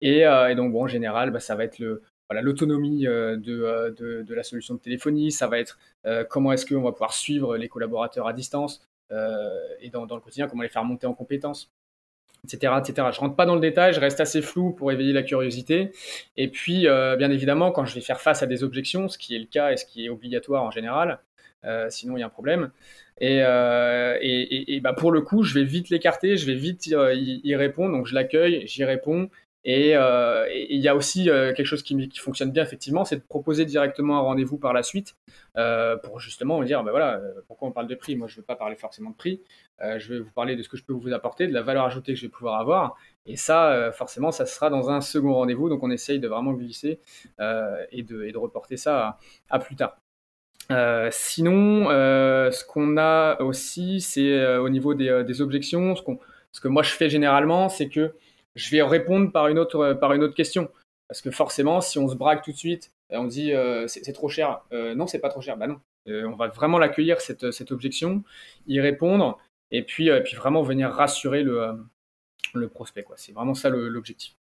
Et, 0.00 0.20
et 0.20 0.54
donc, 0.54 0.72
bon, 0.72 0.84
en 0.84 0.86
général, 0.86 1.30
bah, 1.30 1.40
ça 1.40 1.54
va 1.56 1.64
être 1.64 1.78
le, 1.78 2.02
voilà, 2.28 2.42
l'autonomie 2.42 3.04
de, 3.04 3.36
de, 3.36 4.22
de, 4.22 4.34
la 4.34 4.42
solution 4.42 4.74
de 4.74 4.80
téléphonie, 4.80 5.32
ça 5.32 5.46
va 5.46 5.58
être 5.58 5.78
comment 6.28 6.52
est-ce 6.52 6.66
qu'on 6.66 6.82
va 6.82 6.92
pouvoir 6.92 7.14
suivre 7.14 7.56
les 7.56 7.68
collaborateurs 7.68 8.28
à 8.28 8.34
distance, 8.34 8.86
et 9.10 9.90
dans, 9.90 10.04
le 10.04 10.20
quotidien, 10.20 10.48
comment 10.48 10.62
les 10.62 10.68
faire 10.68 10.84
monter 10.84 11.06
en 11.06 11.14
compétences 11.14 11.72
etc., 12.44 12.74
etc. 12.78 13.08
Je 13.12 13.20
rentre 13.20 13.36
pas 13.36 13.46
dans 13.46 13.54
le 13.54 13.60
détail, 13.60 13.92
je 13.92 14.00
reste 14.00 14.20
assez 14.20 14.42
flou 14.42 14.72
pour 14.72 14.92
éveiller 14.92 15.12
la 15.12 15.22
curiosité. 15.22 15.90
Et 16.36 16.48
puis, 16.48 16.86
euh, 16.86 17.16
bien 17.16 17.30
évidemment, 17.30 17.72
quand 17.72 17.84
je 17.84 17.94
vais 17.94 18.00
faire 18.00 18.20
face 18.20 18.42
à 18.42 18.46
des 18.46 18.62
objections, 18.62 19.08
ce 19.08 19.18
qui 19.18 19.34
est 19.34 19.38
le 19.38 19.46
cas 19.46 19.72
et 19.72 19.76
ce 19.76 19.84
qui 19.84 20.06
est 20.06 20.08
obligatoire 20.08 20.62
en 20.62 20.70
général, 20.70 21.20
euh, 21.64 21.86
sinon 21.90 22.16
il 22.16 22.20
y 22.20 22.22
a 22.22 22.26
un 22.26 22.30
problème. 22.30 22.70
Et, 23.18 23.42
euh, 23.42 24.18
et, 24.20 24.76
et, 24.76 24.80
bah 24.80 24.92
pour 24.92 25.10
le 25.10 25.22
coup, 25.22 25.42
je 25.42 25.54
vais 25.54 25.64
vite 25.64 25.88
l'écarter, 25.88 26.36
je 26.36 26.46
vais 26.46 26.54
vite 26.54 26.86
y, 26.86 27.40
y 27.44 27.56
répondre. 27.56 27.96
Donc 27.96 28.06
je 28.06 28.14
l'accueille, 28.14 28.66
j'y 28.66 28.84
réponds 28.84 29.22
euh, 29.24 29.28
et 29.68 29.96
il 30.70 30.80
y 30.80 30.86
a 30.86 30.94
aussi 30.94 31.28
euh, 31.28 31.52
quelque 31.52 31.66
chose 31.66 31.82
qui, 31.82 32.08
fonctionne 32.20 32.52
bien 32.52 32.62
effectivement, 32.62 33.04
c'est 33.04 33.16
de 33.16 33.24
proposer 33.28 33.64
directement 33.64 34.16
un 34.16 34.20
rendez-vous 34.20 34.58
par 34.58 34.72
la 34.72 34.84
suite 34.84 35.16
euh, 35.56 35.96
pour 35.96 36.20
justement 36.20 36.62
dire, 36.62 36.84
ben 36.84 36.92
voilà, 36.92 37.20
pourquoi 37.48 37.66
on 37.66 37.72
parle 37.72 37.88
de 37.88 37.96
prix? 37.96 38.14
Moi, 38.14 38.28
je 38.28 38.34
ne 38.34 38.36
veux 38.36 38.44
pas 38.44 38.54
parler 38.54 38.76
forcément 38.76 39.10
de 39.10 39.16
prix. 39.16 39.42
je 39.80 40.14
vais 40.14 40.20
vous 40.20 40.30
parler 40.30 40.54
de 40.54 40.62
ce 40.62 40.68
que 40.68 40.76
je 40.76 40.84
peux 40.84 40.92
vous 40.92 41.12
apporter, 41.12 41.48
de 41.48 41.52
la 41.52 41.62
valeur 41.62 41.84
ajoutée 41.84 42.12
que 42.12 42.18
je 42.18 42.26
vais 42.26 42.30
pouvoir 42.30 42.60
avoir. 42.60 42.96
Et 43.26 43.34
ça, 43.34 43.90
forcément, 43.92 44.30
ça 44.30 44.46
sera 44.46 44.70
dans 44.70 44.88
un 44.88 45.00
second 45.00 45.34
rendez-vous. 45.34 45.68
Donc, 45.68 45.82
on 45.82 45.90
essaye 45.90 46.20
de 46.20 46.28
vraiment 46.28 46.52
glisser 46.52 47.00
et 47.40 48.04
de, 48.04 48.36
reporter 48.36 48.76
ça 48.76 49.18
à, 49.50 49.58
plus 49.58 49.74
tard. 49.74 49.98
sinon, 51.10 51.86
ce 51.88 52.64
qu'on 52.66 52.96
a 52.98 53.42
aussi, 53.42 54.00
c'est 54.00 54.58
au 54.58 54.68
niveau 54.68 54.94
des, 54.94 55.40
objections. 55.40 55.96
Ce, 55.96 56.60
que 56.60 56.68
moi 56.68 56.84
je 56.84 56.90
fais 56.90 57.10
généralement, 57.10 57.68
c'est 57.68 57.88
que 57.88 58.14
je 58.56 58.70
vais 58.70 58.82
répondre 58.82 59.30
par 59.30 59.46
une 59.46 59.58
autre, 59.58 59.92
par 60.00 60.12
une 60.12 60.24
autre 60.24 60.34
question. 60.34 60.68
Parce 61.08 61.20
que 61.20 61.30
forcément, 61.30 61.80
si 61.80 61.98
on 61.98 62.08
se 62.08 62.16
braque 62.16 62.42
tout 62.42 62.50
de 62.50 62.56
suite, 62.56 62.92
on 63.10 63.24
dit 63.24 63.52
euh, 63.52 63.86
c'est 63.86 64.12
trop 64.12 64.28
cher. 64.28 64.62
Euh, 64.72 64.94
non, 64.94 65.06
c'est 65.06 65.20
pas 65.20 65.28
trop 65.28 65.40
cher. 65.40 65.56
Bah 65.56 65.68
non. 65.68 65.80
Euh, 66.08 66.24
on 66.24 66.36
va 66.36 66.48
vraiment 66.48 66.78
l'accueillir, 66.78 67.20
cette, 67.20 67.50
cette, 67.50 67.72
objection, 67.72 68.22
y 68.66 68.80
répondre, 68.80 69.38
et 69.72 69.82
puis, 69.82 70.08
puis 70.24 70.36
vraiment 70.36 70.62
venir 70.62 70.90
rassurer 70.90 71.42
le, 71.42 71.84
le 72.54 72.68
prospect. 72.68 73.04
C'est 73.16 73.32
vraiment 73.32 73.54
ça 73.54 73.70
l'objectif. 73.70 74.34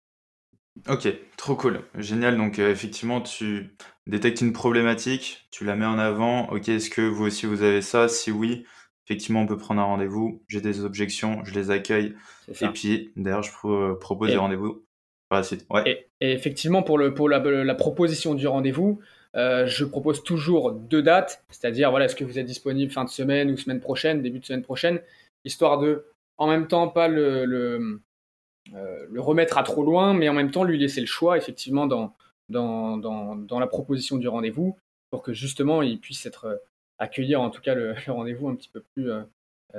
Ok, 0.89 1.07
trop 1.37 1.55
cool. 1.55 1.81
Génial. 1.95 2.35
Donc, 2.35 2.59
effectivement, 2.59 3.21
tu 3.21 3.75
détectes 4.07 4.41
une 4.41 4.51
problématique, 4.51 5.47
tu 5.51 5.63
la 5.63 5.75
mets 5.75 5.85
en 5.85 5.99
avant. 5.99 6.49
Ok, 6.49 6.67
est-ce 6.67 6.89
que 6.89 7.01
vous 7.01 7.25
aussi 7.25 7.45
vous 7.45 7.63
avez 7.63 7.81
ça? 7.81 8.09
Si 8.09 8.31
oui, 8.31 8.65
effectivement, 9.05 9.41
on 9.41 9.45
peut 9.45 9.57
prendre 9.57 9.81
un 9.81 9.85
rendez-vous. 9.85 10.41
J'ai 10.47 10.61
des 10.61 10.83
objections, 10.83 11.43
je 11.43 11.53
les 11.53 11.71
accueille. 11.71 12.15
Et 12.61 12.67
puis, 12.67 13.11
d'ailleurs, 13.15 13.43
je 13.43 13.93
propose 13.95 14.29
des 14.29 14.37
rendez-vous 14.37 14.83
par 15.29 15.39
la 15.39 15.43
suite. 15.43 15.65
Et, 15.85 16.07
effectivement, 16.21 16.83
pour, 16.83 16.97
le, 16.97 17.13
pour 17.13 17.29
la, 17.29 17.75
proposition 17.75 18.33
du 18.35 18.47
rendez-vous, 18.47 18.99
euh, 19.35 19.65
je 19.65 19.83
propose 19.85 20.23
toujours 20.23 20.71
deux 20.71 21.01
dates, 21.01 21.43
c'est-à-dire, 21.49 21.89
voilà, 21.89 22.05
est-ce 22.05 22.15
que 22.15 22.23
vous 22.23 22.37
êtes 22.37 22.45
disponible 22.45 22.91
fin 22.91 23.03
de 23.03 23.09
semaine 23.09 23.49
ou 23.49 23.57
semaine 23.57 23.79
prochaine, 23.79 24.21
début 24.21 24.39
de 24.39 24.45
semaine 24.45 24.61
prochaine, 24.61 25.01
histoire 25.43 25.79
de, 25.79 26.05
en 26.37 26.47
même 26.47 26.67
temps, 26.67 26.87
pas 26.87 27.07
le, 27.07 27.45
le 27.45 29.21
remettre 29.21 29.57
à 29.57 29.63
trop 29.63 29.83
loin, 29.83 30.13
mais 30.13 30.29
en 30.29 30.33
même 30.33 30.51
temps 30.51 30.63
lui 30.63 30.77
laisser 30.77 31.01
le 31.01 31.07
choix 31.07 31.37
effectivement 31.37 31.87
dans, 31.87 32.15
dans, 32.49 32.97
dans, 32.97 33.59
la 33.59 33.67
proposition 33.67 34.17
du 34.17 34.27
rendez-vous 34.27 34.77
pour 35.09 35.23
que 35.23 35.33
justement 35.33 35.81
il 35.81 35.99
puisse 35.99 36.25
être 36.25 36.61
accueillir 36.99 37.41
en 37.41 37.49
tout 37.49 37.61
cas 37.61 37.73
le, 37.75 37.95
rendez-vous 38.07 38.49
un 38.49 38.55
petit 38.55 38.69
peu 38.69 38.83
plus 38.93 39.09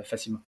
facilement. 0.03 0.41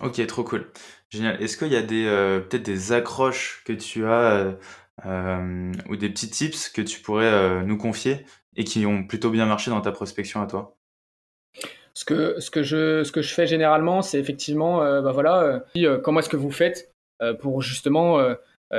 Ok, 0.00 0.24
trop 0.26 0.42
cool. 0.42 0.70
Génial. 1.10 1.40
Est-ce 1.42 1.56
qu'il 1.56 1.72
y 1.72 1.76
a 1.76 1.82
des 1.82 2.04
peut-être 2.48 2.64
des 2.64 2.92
accroches 2.92 3.62
que 3.64 3.72
tu 3.72 4.04
as 4.06 4.56
ou 5.04 5.96
des 5.96 6.10
petits 6.10 6.30
tips 6.30 6.68
que 6.68 6.82
tu 6.82 7.00
pourrais 7.00 7.64
nous 7.64 7.78
confier 7.78 8.26
et 8.56 8.64
qui 8.64 8.86
ont 8.86 9.04
plutôt 9.04 9.30
bien 9.30 9.46
marché 9.46 9.70
dans 9.70 9.80
ta 9.80 9.92
prospection 9.92 10.42
à 10.42 10.46
toi? 10.46 10.76
Ce 11.96 12.04
que, 12.04 12.40
ce, 12.40 12.50
que 12.50 12.64
je, 12.64 13.04
ce 13.04 13.12
que 13.12 13.22
je 13.22 13.32
fais 13.32 13.46
généralement, 13.46 14.02
c'est 14.02 14.18
effectivement, 14.18 14.78
bah 15.00 15.12
voilà, 15.12 15.64
comment 16.02 16.20
est-ce 16.20 16.28
que 16.28 16.36
vous 16.36 16.50
faites 16.50 16.92
pour 17.40 17.62
justement 17.62 18.18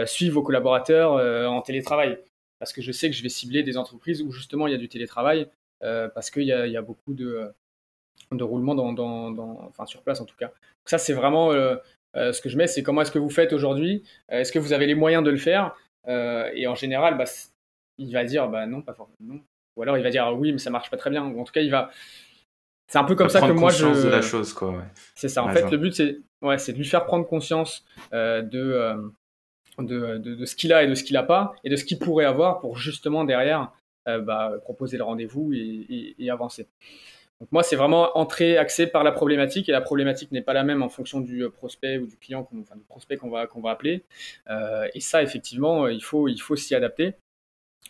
suivre 0.06 0.36
vos 0.36 0.44
collaborateurs 0.44 1.14
en 1.50 1.62
télétravail? 1.62 2.20
Parce 2.60 2.74
que 2.74 2.82
je 2.82 2.92
sais 2.92 3.10
que 3.10 3.16
je 3.16 3.24
vais 3.24 3.30
cibler 3.30 3.64
des 3.64 3.78
entreprises 3.78 4.22
où 4.22 4.32
justement 4.32 4.68
il 4.68 4.72
y 4.72 4.76
a 4.76 4.80
du 4.80 4.90
télétravail, 4.90 5.48
parce 6.14 6.32
qu'il 6.32 6.44
y 6.44 6.54
a, 6.54 6.68
y 6.68 6.78
a, 6.78 6.82
beaucoup 6.82 7.14
de, 7.14 7.52
de 8.32 8.44
roulement 8.44 8.76
dans, 8.76 8.94
dans, 8.94 9.32
dans, 9.32 9.66
enfin, 9.70 9.86
sur 9.86 10.02
place 10.02 10.22
en 10.22 10.26
tout 10.26 10.36
cas. 10.38 10.48
Donc 10.48 10.86
ça, 10.86 10.98
c'est 10.98 11.14
vraiment 11.14 11.52
ce 11.52 12.42
que 12.42 12.50
je 12.50 12.58
mets, 12.58 12.68
c'est 12.68 12.84
comment 12.84 13.02
est-ce 13.02 13.12
que 13.12 13.20
vous 13.20 13.30
faites 13.30 13.54
aujourd'hui? 13.54 14.04
Est-ce 14.30 14.52
que 14.52 14.60
vous 14.60 14.74
avez 14.74 14.88
les 14.88 14.96
moyens 14.96 15.24
de 15.24 15.32
le 15.32 15.38
faire? 15.38 15.76
Et 16.08 16.68
en 16.68 16.76
général, 16.76 17.18
bah, 17.18 17.26
il 17.98 18.12
va 18.12 18.24
dire 18.24 18.50
bah 18.50 18.66
non, 18.66 18.82
pas 18.82 18.94
forcément. 18.94 19.40
Ou 19.76 19.82
alors 19.84 19.98
il 19.98 20.04
va 20.04 20.10
dire 20.10 20.34
oui, 20.38 20.52
mais 20.52 20.60
ça 20.60 20.70
marche 20.70 20.90
pas 20.90 20.98
très 20.98 21.10
bien. 21.10 21.26
Ou 21.26 21.40
en 21.40 21.44
tout 21.44 21.54
cas, 21.54 21.62
il 21.62 21.72
va 21.72 21.92
c'est 22.88 23.00
un 23.00 23.04
peu 23.04 23.16
comme 23.16 23.30
ça 23.30 23.42
que 23.42 23.52
moi 23.52 23.72
je. 23.72 23.86
de 24.06 24.10
la 24.10 24.22
chose, 24.22 24.54
quoi. 24.54 24.84
C'est 25.16 25.30
ça. 25.30 25.44
En 25.44 25.50
fait, 25.50 25.70
le 25.72 25.78
but, 25.78 25.94
c'est 25.94 26.20
ouais, 26.42 26.58
de 26.58 26.72
lui 26.74 26.86
faire 26.86 27.06
prendre 27.06 27.26
conscience 27.26 27.84
euh, 28.14 28.44
euh, 28.54 28.96
de, 29.80 30.18
de, 30.18 30.36
de, 30.36 30.46
ce 30.46 30.56
qu'il 30.56 30.72
a 30.72 30.84
et 30.84 30.88
de 30.88 30.96
ce 30.96 31.04
qu'il 31.04 31.16
n'a 31.16 31.24
pas, 31.24 31.54
et 31.64 31.70
de 31.70 31.76
ce 31.76 31.84
qu'il 31.84 32.00
pourrait 32.00 32.26
avoir 32.26 32.60
pour 32.60 32.78
justement 32.78 33.24
derrière 33.24 33.62
euh, 33.62 33.66
bah, 34.06 34.54
proposer 34.62 34.98
le 34.98 35.04
rendez-vous 35.04 35.52
et, 35.54 36.30
avancer. 36.30 36.68
Donc 37.42 37.52
moi, 37.52 37.64
c'est 37.64 37.76
vraiment 37.76 38.18
entrer 38.18 38.58
axé 38.58 38.88
par 38.88 39.04
la 39.04 39.12
problématique, 39.12 39.68
et 39.68 39.72
la 39.72 39.82
problématique 39.82 40.32
n'est 40.32 40.42
pas 40.42 40.54
la 40.54 40.64
même 40.64 40.82
en 40.82 40.90
fonction 40.90 41.20
du 41.20 41.50
prospect 41.50 41.98
ou 41.98 42.08
du 42.08 42.18
client, 42.18 42.48
enfin 42.62 42.76
du 42.76 42.84
prospect 42.84 43.18
qu'on 43.18 43.30
va, 43.30 43.46
qu'on 43.48 43.62
va 43.62 43.72
appeler. 43.72 44.04
et 44.94 45.00
ça, 45.00 45.22
effectivement, 45.22 45.88
il 45.88 46.04
faut, 46.04 46.28
il 46.28 46.38
faut 46.38 46.56
s'y 46.56 46.76
adapter. 46.76 47.16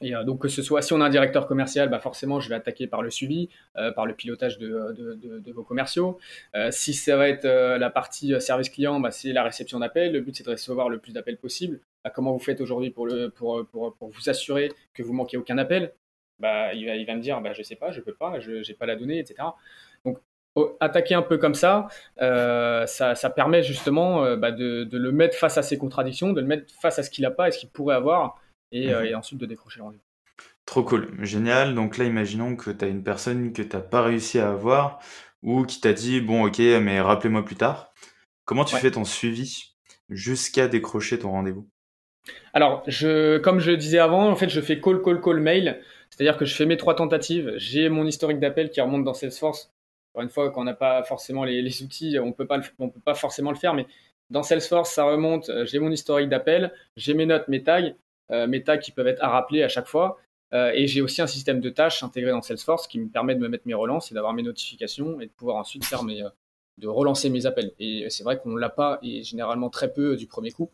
Et 0.01 0.13
euh, 0.13 0.23
donc 0.23 0.41
que 0.41 0.49
ce 0.49 0.61
soit 0.61 0.81
si 0.81 0.91
on 0.93 0.99
a 0.99 1.05
un 1.05 1.09
directeur 1.09 1.47
commercial, 1.47 1.89
bah 1.89 1.99
forcément 1.99 2.39
je 2.41 2.49
vais 2.49 2.55
attaquer 2.55 2.85
par 2.87 3.01
le 3.01 3.09
suivi, 3.09 3.49
euh, 3.77 3.91
par 3.91 4.05
le 4.05 4.13
pilotage 4.13 4.57
de, 4.57 5.51
vos 5.53 5.63
commerciaux. 5.63 6.17
Euh, 6.55 6.69
si 6.71 6.93
ça 6.93 7.15
va 7.15 7.29
être 7.29 7.45
euh, 7.45 7.77
la 7.77 7.89
partie 7.89 8.39
service 8.41 8.69
client, 8.69 8.99
bah, 8.99 9.11
c'est 9.11 9.31
la 9.31 9.43
réception 9.43 9.79
d'appels. 9.79 10.11
Le 10.11 10.21
but 10.21 10.35
c'est 10.35 10.43
de 10.43 10.51
recevoir 10.51 10.89
le 10.89 10.99
plus 10.99 11.13
d'appels 11.13 11.37
possible. 11.37 11.79
Comment 12.13 12.33
vous 12.33 12.39
faites 12.39 12.61
aujourd'hui 12.61 12.91
pour, 12.91 13.07
pour, 13.35 13.65
pour, 13.67 13.95
pour, 13.95 14.09
vous 14.09 14.29
assurer 14.29 14.71
que 14.93 15.01
vous 15.01 15.13
manquez 15.13 15.37
aucun 15.37 15.57
appel? 15.57 15.91
Bah, 16.39 16.73
il, 16.73 16.85
va, 16.85 16.95
il 16.95 17.05
va 17.05 17.15
me 17.15 17.21
dire 17.21 17.41
bah, 17.41 17.53
je 17.53 17.63
sais 17.63 17.75
pas, 17.75 17.91
je 17.91 18.01
peux 18.01 18.13
pas, 18.13 18.39
je 18.39 18.67
n'ai 18.67 18.75
pas 18.75 18.85
la 18.85 18.95
donnée, 18.95 19.19
etc. 19.19 19.35
Donc 20.05 20.19
attaquer 20.79 21.15
un 21.15 21.21
peu 21.21 21.37
comme 21.37 21.55
ça, 21.55 21.87
ça, 22.17 23.15
ça, 23.15 23.29
permet 23.29 23.61
justement 23.61 24.37
bah, 24.37 24.51
de, 24.51 24.85
de, 24.85 24.97
le 24.97 25.11
mettre 25.11 25.37
face 25.37 25.57
à 25.57 25.63
ses 25.63 25.77
contradictions, 25.77 26.31
de 26.31 26.39
le 26.39 26.47
mettre 26.47 26.73
face 26.81 26.97
à 26.97 27.03
ce 27.03 27.09
qu'il 27.09 27.23
n'a 27.23 27.31
pas 27.31 27.49
et 27.49 27.51
ce 27.51 27.59
qu'il 27.59 27.69
pourrait 27.69 27.95
avoir 27.95 28.39
euh, 28.73 28.99
mhm. 29.01 29.05
et, 29.05 29.15
ensuite 29.15 29.39
de 29.39 29.45
décrocher 29.45 29.79
le 29.79 29.85
rendez-vous. 29.85 30.03
Trop 30.65 30.83
cool, 30.83 31.13
génial. 31.23 31.75
Donc 31.75 31.97
là, 31.97 32.05
imaginons 32.05 32.55
que 32.55 32.71
tu 32.71 32.83
as 32.83 32.87
une 32.87 33.03
personne 33.03 33.53
que 33.53 33.61
tu 33.61 33.75
n'as 33.75 33.81
pas 33.81 34.01
réussi 34.01 34.39
à 34.39 34.49
avoir 34.51 34.99
ou 35.43 35.63
qui 35.65 35.79
t'a 35.79 35.93
dit 35.93 36.21
bon 36.21 36.47
ok 36.47 36.59
mais 36.59 36.99
rappelez-moi 37.01 37.45
plus 37.45 37.55
tard. 37.55 37.93
Comment 38.45 38.65
tu 38.65 38.75
fais 38.75 38.91
ton 38.91 39.05
suivi 39.05 39.75
jusqu'à 40.09 40.67
décrocher 40.67 41.19
ton 41.19 41.31
rendez-vous? 41.31 41.69
Alors, 42.53 42.83
je, 42.87 43.37
comme 43.37 43.59
je 43.59 43.71
disais 43.71 43.99
avant, 43.99 44.29
en 44.29 44.35
fait, 44.35 44.49
je 44.49 44.61
fais 44.61 44.79
call, 44.79 45.01
call, 45.01 45.21
call, 45.21 45.39
mail. 45.39 45.81
C'est-à-dire 46.09 46.37
que 46.37 46.45
je 46.45 46.55
fais 46.55 46.65
mes 46.65 46.77
trois 46.77 46.95
tentatives. 46.95 47.53
J'ai 47.57 47.89
mon 47.89 48.05
historique 48.05 48.39
d'appel 48.39 48.69
qui 48.69 48.81
remonte 48.81 49.03
dans 49.03 49.13
Salesforce. 49.13 49.71
Encore 50.13 50.23
une 50.23 50.29
fois, 50.29 50.49
quand 50.51 50.61
on 50.61 50.65
n'a 50.65 50.73
pas 50.73 51.03
forcément 51.03 51.43
les, 51.43 51.83
outils, 51.83 52.17
on 52.19 52.27
on 52.27 52.31
peut 52.89 52.99
pas 53.03 53.13
forcément 53.15 53.51
le 53.51 53.57
faire, 53.57 53.73
mais 53.73 53.85
dans 54.29 54.43
Salesforce, 54.43 54.91
ça 54.91 55.03
remonte. 55.03 55.51
J'ai 55.65 55.79
mon 55.79 55.91
historique 55.91 56.29
d'appel, 56.29 56.71
j'ai 56.95 57.13
mes 57.13 57.25
notes, 57.25 57.47
mes 57.47 57.63
tags, 57.63 57.93
euh, 58.31 58.47
mes 58.47 58.63
tags 58.63 58.77
qui 58.77 58.91
peuvent 58.91 59.07
être 59.07 59.23
à 59.23 59.29
rappeler 59.29 59.63
à 59.63 59.67
chaque 59.67 59.87
fois. 59.87 60.19
Euh, 60.53 60.71
et 60.73 60.87
j'ai 60.87 61.01
aussi 61.01 61.21
un 61.21 61.27
système 61.27 61.59
de 61.59 61.69
tâches 61.69 62.03
intégré 62.03 62.31
dans 62.31 62.41
Salesforce 62.41 62.87
qui 62.87 62.99
me 62.99 63.09
permet 63.09 63.35
de 63.35 63.39
me 63.39 63.49
mettre 63.49 63.67
mes 63.67 63.73
relances 63.73 64.11
et 64.11 64.15
d'avoir 64.15 64.33
mes 64.33 64.43
notifications 64.43 65.19
et 65.19 65.25
de 65.25 65.31
pouvoir 65.31 65.57
ensuite 65.57 65.83
faire 65.85 66.03
mes, 66.03 66.23
euh, 66.23 66.29
de 66.77 66.87
relancer 66.87 67.29
mes 67.29 67.45
appels. 67.45 67.73
Et 67.79 68.09
c'est 68.09 68.23
vrai 68.23 68.39
qu'on 68.39 68.51
ne 68.51 68.59
l'a 68.59 68.69
pas 68.69 68.99
et 69.01 69.23
généralement 69.23 69.69
très 69.69 69.91
peu 69.91 70.15
du 70.15 70.27
premier 70.27 70.51
coup. 70.51 70.71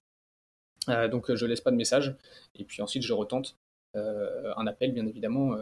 Donc 0.87 1.33
je 1.33 1.45
laisse 1.45 1.61
pas 1.61 1.71
de 1.71 1.75
message. 1.75 2.15
Et 2.55 2.63
puis 2.63 2.81
ensuite 2.81 3.03
je 3.03 3.13
retente 3.13 3.55
un 3.93 4.67
appel 4.67 4.93
bien 4.93 5.05
évidemment 5.05 5.55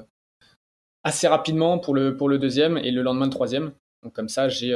assez 1.03 1.27
rapidement 1.27 1.79
pour 1.79 1.93
le, 1.93 2.15
pour 2.15 2.29
le 2.29 2.38
deuxième 2.38 2.77
et 2.77 2.91
le 2.91 3.01
lendemain 3.01 3.25
le 3.25 3.31
troisième. 3.31 3.73
Donc 4.03 4.13
comme 4.13 4.29
ça 4.29 4.49
j'ai 4.49 4.73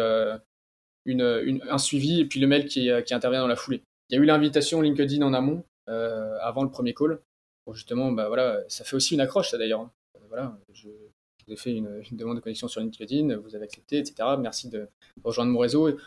une, 1.05 1.62
un 1.69 1.77
suivi 1.77 2.21
et 2.21 2.25
puis 2.25 2.39
le 2.39 2.47
mail 2.47 2.65
qui, 2.65 2.89
intervient 2.89 3.41
dans 3.41 3.47
la 3.47 3.55
foulée. 3.55 3.81
Il 4.09 4.15
y 4.15 4.19
a 4.19 4.21
eu 4.21 4.25
l'invitation 4.25 4.81
LinkedIn 4.81 5.21
en 5.25 5.33
amont 5.33 5.63
euh, 5.89 6.38
avant 6.41 6.63
le 6.63 6.69
premier 6.69 6.93
call. 6.93 7.19
Pour 7.65 7.75
justement, 7.75 8.12
bah, 8.12 8.27
voilà, 8.27 8.62
ça 8.67 8.83
fait 8.83 8.95
aussi 8.95 9.13
une 9.13 9.21
accroche, 9.21 9.51
ça 9.51 9.57
d'ailleurs. 9.57 9.81
Hein. 9.81 9.91
Euh, 10.17 10.25
voilà, 10.27 10.57
je, 10.73 10.89
vous 10.89 11.53
ai 11.53 11.55
fait 11.55 11.73
une, 11.73 12.03
demande 12.12 12.38
de 12.38 12.41
connexion 12.41 12.67
sur 12.67 12.81
LinkedIn, 12.81 13.38
vous 13.38 13.55
avez 13.55 13.65
accepté, 13.65 13.97
etc. 13.97 14.15
Merci 14.39 14.69
de 14.69 14.88
rejoindre 15.23 15.51
mon 15.51 15.59
réseau. 15.59 15.97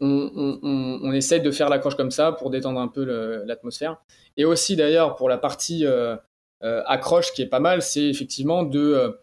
On, 0.00 1.12
essaie 1.12 1.40
de 1.40 1.50
faire 1.50 1.68
l'accroche 1.68 1.94
comme 1.94 2.10
ça 2.10 2.32
pour 2.32 2.50
détendre 2.50 2.80
un 2.80 2.88
peu 2.88 3.04
l'atmosphère. 3.44 4.02
Et 4.36 4.44
aussi 4.44 4.76
d'ailleurs 4.76 5.16
pour 5.16 5.28
la 5.28 5.38
partie 5.38 5.86
euh, 5.86 6.16
accroche 6.60 7.32
qui 7.32 7.42
est 7.42 7.46
pas 7.46 7.60
mal, 7.60 7.82
c'est 7.82 8.04
effectivement 8.04 8.64
de 8.64 9.18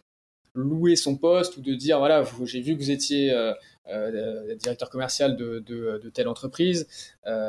louer 0.54 0.96
son 0.96 1.18
poste 1.18 1.58
ou 1.58 1.62
de 1.62 1.74
dire 1.74 2.00
voilà, 2.00 2.24
j'ai 2.46 2.62
vu 2.62 2.76
que 2.76 2.82
vous 2.82 2.92
étiez 2.92 3.36
directeur 4.60 4.90
commercial 4.90 5.36
de, 5.36 6.10
telle 6.14 6.28
entreprise, 6.28 6.88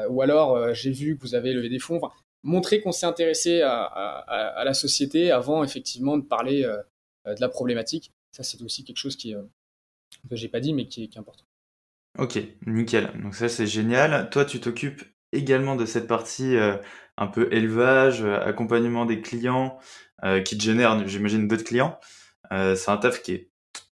ou 0.09 0.23
alors 0.23 0.75
j'ai 0.75 0.91
vu 0.91 1.17
que 1.17 1.23
vous 1.23 1.35
avez 1.35 1.53
levé 1.53 1.69
des 1.69 1.79
fonds 1.79 2.01
montrer 2.43 2.81
qu'on 2.81 2.93
s'est 2.93 3.07
intéressé 3.07 3.63
à, 3.63 4.63
la 4.65 4.75
société 4.75 5.31
avant 5.31 5.65
effectivement 5.65 6.17
de 6.17 6.23
parler 6.23 6.65
euh, 6.65 7.35
de 7.35 7.41
la 7.41 7.49
problématique. 7.49 8.13
Ça, 8.33 8.43
c'est 8.43 8.61
aussi 8.63 8.85
quelque 8.85 8.97
chose 8.97 9.17
qui, 9.17 9.35
euh, 9.35 9.43
que 10.29 10.37
j'ai 10.37 10.49
pas 10.49 10.61
dit, 10.61 10.73
mais 10.73 10.87
qui 10.87 11.05
est, 11.05 11.17
important. 11.17 11.45
Ok, 12.19 12.39
nickel. 12.67 13.11
Donc 13.23 13.35
ça, 13.35 13.49
c'est 13.49 13.67
génial. 13.67 14.29
Toi, 14.31 14.45
tu 14.45 14.61
t'occupes 14.61 15.03
également 15.33 15.77
de 15.77 15.87
cette 15.87 16.07
partie 16.07 16.57
euh, 16.57 16.77
un 17.17 17.27
peu 17.27 17.49
élevage, 17.53 18.25
accompagnement 18.25 19.07
des 19.07 19.21
clients, 19.21 19.79
qui 20.45 20.57
te 20.57 20.63
génère, 20.63 21.07
j'imagine, 21.09 21.49
d'autres 21.49 21.65
clients. 21.65 21.99
c'est 22.51 22.89
un 22.89 22.97
taf 22.97 23.23
qui 23.23 23.33
est 23.33 23.51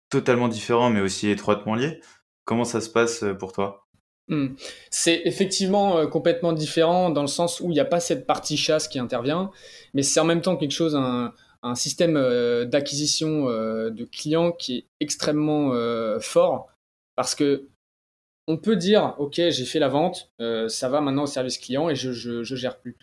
totalement 0.09 0.49
différent, 0.49 0.89
mais 0.89 0.99
aussi 0.99 1.29
étroitement 1.29 1.73
lié. 1.73 2.01
Comment 2.43 2.65
ça 2.65 2.81
se 2.81 2.89
passe 2.89 3.23
pour 3.39 3.53
toi? 3.53 3.87
Hmm. 4.29 4.55
C'est 4.91 5.21
effectivement 5.23 5.99
euh, 5.99 6.07
complètement 6.07 6.51
différent 6.51 7.09
dans 7.09 7.21
le 7.21 7.27
sens 7.27 7.61
où 7.61 7.65
il 7.69 7.73
n'y 7.73 7.79
a 7.79 7.85
pas 7.85 8.01
cette 8.01 8.27
partie 8.27 8.57
chasse 8.57 8.89
qui 8.89 8.99
intervient, 8.99 9.51
mais 9.93 10.03
c'est 10.03 10.19
en 10.19 10.25
même 10.25 10.41
temps 10.41 10.57
quelque 10.57 10.71
chose, 10.71 10.95
un, 10.95 11.33
système 11.75 12.15
euh, 12.15 12.65
d'acquisition 12.65 13.49
euh, 13.49 13.89
de 13.89 14.05
clients 14.05 14.51
qui 14.51 14.77
est 14.77 14.85
extrêmement 15.01 15.71
fort 16.19 16.67
parce 17.15 17.35
que 17.35 17.67
on 18.47 18.57
peut 18.57 18.75
dire, 18.75 19.15
ok, 19.19 19.35
j'ai 19.35 19.65
fait 19.65 19.79
la 19.79 19.89
vente, 19.89 20.31
ça 20.67 20.89
va 20.89 21.01
maintenant 21.01 21.23
au 21.23 21.27
service 21.27 21.57
client 21.57 21.89
et 21.89 21.95
je, 21.95 22.11
je, 22.11 22.55
gère 22.55 22.77
plus. 22.77 22.95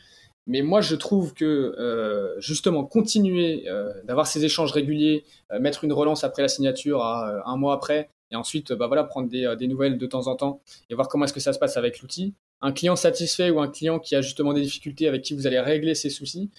Mais 0.46 0.62
moi, 0.62 0.80
je 0.80 0.94
trouve 0.94 1.34
que 1.34 2.34
justement 2.38 2.84
continuer 2.84 3.66
d'avoir 4.04 4.26
ces 4.26 4.44
échanges 4.44 4.72
réguliers, 4.72 5.24
mettre 5.60 5.84
une 5.84 5.92
relance 5.92 6.24
après 6.24 6.42
la 6.42 6.48
signature 6.48 7.02
à 7.02 7.42
un 7.46 7.56
mois 7.56 7.74
après, 7.74 8.08
et 8.34 8.36
ensuite 8.36 8.72
bah 8.72 8.88
voilà, 8.88 9.04
prendre 9.04 9.28
euh, 9.32 9.56
des, 9.56 9.66
nouvelles 9.68 9.96
de 9.96 10.06
temps 10.06 10.26
en 10.26 10.36
temps 10.36 10.60
et 10.90 10.94
voir 10.94 11.08
comment 11.08 11.24
est-ce 11.24 11.32
que 11.32 11.40
ça 11.40 11.52
se 11.52 11.58
passe 11.58 11.76
avec 11.76 12.00
l'outil. 12.00 12.34
Un 12.60 12.72
client 12.72 12.96
satisfait 12.96 13.50
ou 13.50 13.60
un 13.60 13.68
client 13.68 13.98
qui 13.98 14.16
a 14.16 14.22
justement 14.22 14.52
des 14.52 14.62
difficultés 14.62 15.06
avec 15.06 15.22
qui 15.22 15.34
vous 15.34 15.46
allez 15.46 15.60
régler 15.60 15.94
ses 15.94 16.10
soucis, 16.10 16.50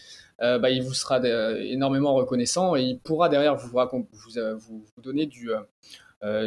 euh, 0.41 0.57
bah, 0.57 0.69
il 0.69 0.83
vous 0.83 0.93
sera 0.93 1.19
euh, 1.19 1.61
énormément 1.61 2.13
reconnaissant 2.13 2.75
et 2.75 2.83
il 2.83 2.99
pourra 2.99 3.29
derrière 3.29 3.55
vous, 3.55 3.69
vous, 3.69 5.01
donner 5.01 5.25
du, 5.25 5.49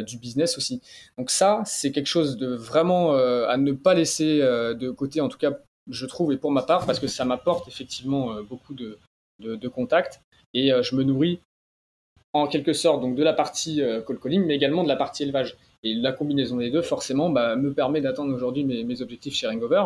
du 0.05 0.17
business 0.17 0.57
aussi. 0.57 0.81
Donc 1.17 1.29
ça, 1.29 1.61
c'est 1.65 1.91
quelque 1.91 2.07
chose 2.07 2.37
de 2.37 2.53
vraiment 2.53 3.13
à 3.13 3.57
ne 3.57 3.71
pas 3.71 3.93
laisser 3.93 4.39
de 4.39 4.89
côté, 4.89 5.21
en 5.21 5.29
tout 5.29 5.37
cas 5.37 5.51
je 5.89 6.05
trouve, 6.05 6.31
et 6.33 6.37
pour 6.37 6.51
ma 6.51 6.63
part, 6.63 6.85
parce 6.85 6.99
que 6.99 7.07
ça 7.07 7.25
m'apporte 7.25 7.67
effectivement 7.67 8.41
beaucoup 8.43 8.73
de, 8.73 8.97
de 9.39 9.67
contacts 9.67 10.21
et 10.53 10.71
je 10.81 10.95
me 10.95 11.03
nourris 11.03 11.39
en 12.33 12.47
quelque 12.47 12.73
sorte 12.73 13.01
donc 13.01 13.15
de 13.15 13.23
la 13.23 13.33
partie 13.33 13.81
euh, 13.81 14.01
call 14.01 14.19
calling, 14.19 14.45
mais 14.45 14.55
également 14.55 14.83
de 14.83 14.87
la 14.87 14.95
partie 14.95 15.23
élevage. 15.23 15.57
Et 15.83 15.93
la 15.93 16.11
combinaison 16.11 16.57
des 16.57 16.69
deux, 16.69 16.81
forcément, 16.81 17.29
bah, 17.29 17.55
me 17.55 17.73
permet 17.73 18.01
d'atteindre 18.01 18.33
aujourd'hui 18.33 18.63
mes, 18.63 19.01
objectifs 19.01 19.33
chez 19.33 19.47
Ringover. 19.47 19.83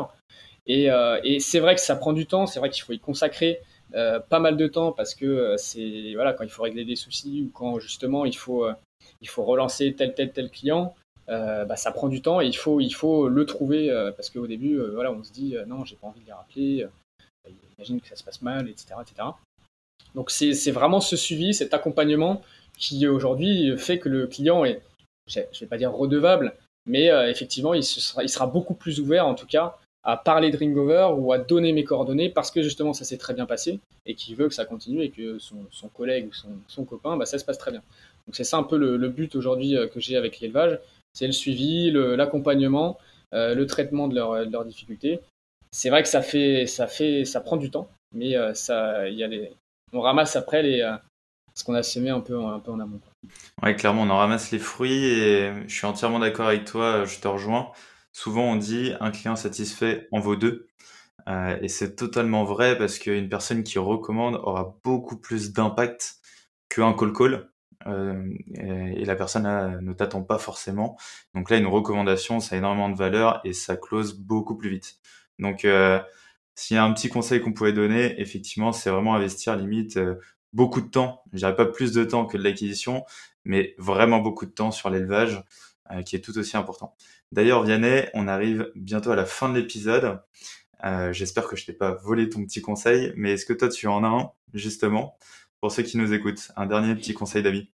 Et, 0.66 0.90
euh, 0.90 1.20
et 1.24 1.40
c'est 1.40 1.60
vrai 1.60 1.76
que 1.76 1.82
ça 1.82 1.96
prend 1.96 2.14
du 2.14 2.26
temps, 2.26 2.48
c'est 2.48 2.60
vrai 2.60 2.70
qu'il 2.70 2.84
faut 2.84 2.94
y 2.94 3.00
consacrer 3.00 3.60
euh, 3.94 4.20
pas 4.20 4.40
mal 4.40 4.58
de 4.58 4.68
temps 4.68 4.92
parce 4.92 5.14
que 5.14 5.56
c'est 5.58 6.14
voilà 6.16 6.34
quand 6.34 6.44
il 6.44 6.50
faut 6.50 6.64
régler 6.64 6.84
des 6.84 6.96
soucis 6.96 7.44
ou 7.46 7.52
quand 7.54 7.80
justement 7.80 8.26
il 8.26 8.36
faut 8.36 8.66
il 9.24 9.30
faut 9.30 9.44
relancer 9.44 9.94
tel 9.94 10.14
tel 10.14 10.32
tel 10.32 10.50
client. 10.52 10.94
bah, 11.28 11.76
ça 11.76 11.92
prend 11.92 12.10
du 12.10 12.22
temps 12.22 12.42
et 12.42 12.46
il 12.46 12.56
faut, 12.56 12.80
il 12.80 12.92
faut 12.92 13.28
le 13.28 13.46
trouver 13.46 13.90
parce 14.16 14.30
qu'au 14.30 14.46
début, 14.46 14.80
voilà, 14.94 15.12
on 15.12 15.24
se 15.24 15.32
dit 15.32 15.56
non, 15.68 15.86
j'ai 15.86 15.96
pas 15.96 16.08
envie 16.08 16.22
de 16.22 16.28
les 16.28 16.34
rappeler, 16.34 16.88
imagine 17.78 18.00
que 18.00 18.08
ça 18.08 18.16
se 18.16 18.24
passe 18.24 18.42
mal, 18.42 18.70
etc. 18.70 18.96
etc. 19.02 19.30
Donc 20.14 20.30
c'est 20.30 20.72
vraiment 20.72 21.02
ce 21.02 21.16
suivi, 21.16 21.54
cet 21.54 21.74
accompagnement 21.74 22.42
qui 22.78 23.08
aujourd'hui 23.08 23.76
fait 23.78 24.00
que 24.00 24.10
le 24.10 24.28
client 24.28 24.66
est, 24.66 24.82
je 25.28 25.40
ne 25.40 25.60
vais 25.62 25.66
pas 25.68 25.78
dire 25.78 25.92
redevable, 25.92 26.54
mais 26.86 27.08
effectivement, 27.30 27.74
il, 27.74 27.84
sera, 27.84 28.24
il 28.24 28.30
sera 28.30 28.46
beaucoup 28.46 28.76
plus 28.76 29.00
ouvert 29.00 29.26
en 29.26 29.36
tout 29.36 29.48
cas 29.48 29.78
à 30.04 30.18
parler 30.18 30.52
de 30.52 30.58
Ringover 30.58 31.10
ou 31.18 31.32
à 31.32 31.38
donner 31.38 31.72
mes 31.72 31.86
coordonnées 31.86 32.30
parce 32.30 32.52
que 32.52 32.62
justement 32.62 32.94
ça 32.94 33.06
s'est 33.06 33.18
très 33.18 33.34
bien 33.34 33.46
passé 33.46 33.80
et 34.06 34.16
qu'il 34.16 34.36
veut 34.36 34.50
que 34.50 34.54
ça 34.54 34.66
continue 34.66 35.02
et 35.02 35.10
que 35.10 35.40
son, 35.40 35.66
collègue 35.94 36.28
ou 36.28 36.34
son, 36.68 36.84
copain, 36.84 37.16
bah, 37.16 37.26
ça 37.26 37.40
se 37.40 37.46
passe 37.46 37.58
très 37.58 37.72
bien. 37.72 37.82
Donc 38.28 38.36
c'est 38.36 38.44
ça 38.44 38.58
un 38.58 38.64
peu 38.64 38.78
le, 38.78 39.10
but 39.10 39.36
aujourd'hui 39.36 39.76
euh, 39.78 39.88
que 39.88 40.00
j'ai 40.00 40.18
avec 40.18 40.40
l'élevage, 40.40 40.80
c'est 41.14 41.28
le 41.28 41.34
suivi, 41.34 41.92
l'accompagnement, 41.92 42.98
euh, 43.34 43.54
le 43.56 43.66
traitement 43.68 44.08
de, 44.08 44.16
leurs 44.16 44.66
difficultés. 44.66 45.20
C'est 45.72 45.90
vrai 45.90 46.04
que 46.04 46.10
ça 46.10 46.22
fait, 46.22 46.66
ça 46.68 46.88
fait, 46.88 47.26
ça 47.26 47.42
prend 47.42 47.58
du 47.58 47.72
temps, 47.72 47.90
mais 48.14 48.36
euh, 48.36 48.54
ça, 48.54 49.10
y 49.10 49.24
a 49.24 49.28
les, 49.28 49.52
on 49.92 50.02
ramasse 50.02 50.36
après 50.36 50.64
ce 51.56 51.64
qu'on 51.64 51.74
a 51.74 51.84
semé 51.84 52.10
un 52.10 52.22
peu, 52.22 52.38
en 52.38 52.80
amont. 52.80 53.00
Ouais, 53.62 53.76
clairement, 53.76 54.04
on 54.04 54.10
en 54.10 54.18
ramasse 54.18 54.52
les 54.52 54.60
fruits 54.60 55.06
et 55.06 55.52
je 55.68 55.74
suis 55.74 55.86
entièrement 55.86 56.20
d'accord 56.20 56.48
avec 56.48 56.66
toi, 56.66 57.06
je 57.06 57.20
te 57.20 57.28
rejoins. 57.28 57.72
Souvent, 58.12 58.52
on 58.52 58.56
dit 58.56 58.94
un 59.00 59.12
client 59.12 59.36
satisfait 59.36 60.08
en 60.12 60.20
vaut 60.20 60.36
deux. 60.36 60.68
Euh, 61.28 61.58
et 61.62 61.68
c'est 61.68 61.96
totalement 61.96 62.44
vrai 62.44 62.78
parce 62.78 63.00
qu'une 63.00 63.30
personne 63.30 63.64
qui 63.64 63.80
recommande 63.80 64.36
aura 64.36 64.78
beaucoup 64.84 65.18
plus 65.18 65.54
d'impact 65.54 66.18
qu'un 66.70 66.94
call 66.94 67.14
call. 67.14 67.50
Euh, 67.88 68.34
et, 68.56 69.06
la 69.06 69.16
personne 69.16 69.80
ne 69.82 69.94
t'attend 69.94 70.24
pas 70.24 70.38
forcément. 70.38 70.98
Donc 71.36 71.50
là, 71.50 71.58
une 71.58 71.68
recommandation, 71.68 72.40
ça 72.40 72.56
a 72.56 72.58
énormément 72.58 72.90
de 72.90 72.98
valeur 72.98 73.42
et 73.44 73.54
ça 73.54 73.76
close 73.76 74.14
beaucoup 74.14 74.56
plus 74.56 74.70
vite. 74.70 74.98
Donc, 75.40 75.66
euh, 75.66 76.00
s'il 76.56 76.76
y 76.76 76.78
a 76.78 76.84
un 76.84 76.94
petit 76.94 77.10
conseil 77.10 77.42
qu'on 77.42 77.54
pouvait 77.54 77.74
donner, 77.74 78.20
effectivement, 78.22 78.72
c'est 78.72 78.90
vraiment 78.90 79.16
investir 79.16 79.56
limite 79.56 80.00
beaucoup 80.54 80.82
de 80.82 80.88
temps. 80.88 81.24
Je 81.34 81.40
dirais 81.40 81.56
pas 81.56 81.66
plus 81.66 81.92
de 81.94 82.04
temps 82.04 82.26
que 82.26 82.38
de 82.38 82.44
l'acquisition, 82.44 83.06
mais 83.44 83.76
vraiment 83.78 84.20
beaucoup 84.20 84.46
de 84.46 84.52
temps 84.52 84.72
sur 84.72 84.90
l'élevage, 84.90 85.44
qui 86.06 86.16
est 86.16 86.20
tout 86.22 86.38
aussi 86.38 86.56
important. 86.56 86.96
D'ailleurs, 87.32 87.64
Vianney, 87.64 88.06
on 88.14 88.28
arrive 88.28 88.72
bientôt 88.76 89.12
à 89.12 89.16
la 89.16 89.26
fin 89.26 89.50
de 89.50 89.58
l'épisode. 89.60 90.20
Euh, 90.86 91.14
j'espère 91.14 91.48
que 91.48 91.56
je 91.56 91.66
t'ai 91.66 91.74
pas 91.74 91.92
volé 91.92 92.30
ton 92.30 92.44
petit 92.46 92.62
conseil, 92.62 93.14
mais 93.16 93.32
est-ce 93.34 93.46
que 93.46 93.54
toi 93.54 93.70
tu 93.70 93.88
en 93.88 94.04
as 94.04 94.08
un, 94.08 94.32
justement, 94.54 95.18
pour 95.64 95.72
ceux 95.72 95.84
qui 95.84 95.98
nous 95.98 96.12
écoutent 96.12 96.52
Un 96.58 96.66
dernier 96.66 96.94
petit 96.94 97.14
conseil 97.14 97.42
d'amis 97.42 97.70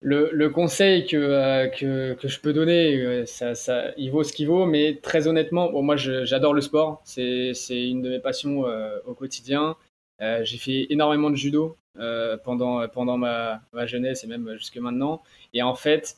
le, 0.00 0.48
conseil 0.48 1.06
que, 1.06 1.16
euh, 1.16 1.68
que, 1.68 2.14
que, 2.14 2.26
je 2.26 2.40
peux 2.40 2.52
donner, 2.52 2.96
euh, 2.96 3.24
ça, 3.24 3.54
ça, 3.54 3.92
il 3.96 4.10
vaut 4.10 4.24
ce 4.24 4.32
qu'il 4.32 4.48
vaut, 4.48 4.66
mais 4.66 4.98
très 5.00 5.28
honnêtement, 5.28 5.70
bon, 5.70 5.82
moi 5.82 5.94
j'adore 5.96 6.54
le 6.54 6.60
sport, 6.60 7.02
c'est 7.04 7.52
une 7.70 8.02
de 8.02 8.08
mes 8.08 8.18
passions 8.18 8.64
au 9.06 9.14
quotidien. 9.14 9.76
J'ai 10.18 10.56
fait 10.56 10.86
énormément 10.90 11.30
de 11.30 11.36
judo 11.36 11.76
pendant, 12.42 12.88
pendant 12.88 13.16
ma, 13.16 13.60
ma, 13.72 13.86
jeunesse 13.86 14.24
et 14.24 14.26
même 14.26 14.56
jusque 14.56 14.78
maintenant. 14.78 15.22
Et 15.54 15.62
en 15.62 15.76
fait, 15.76 16.16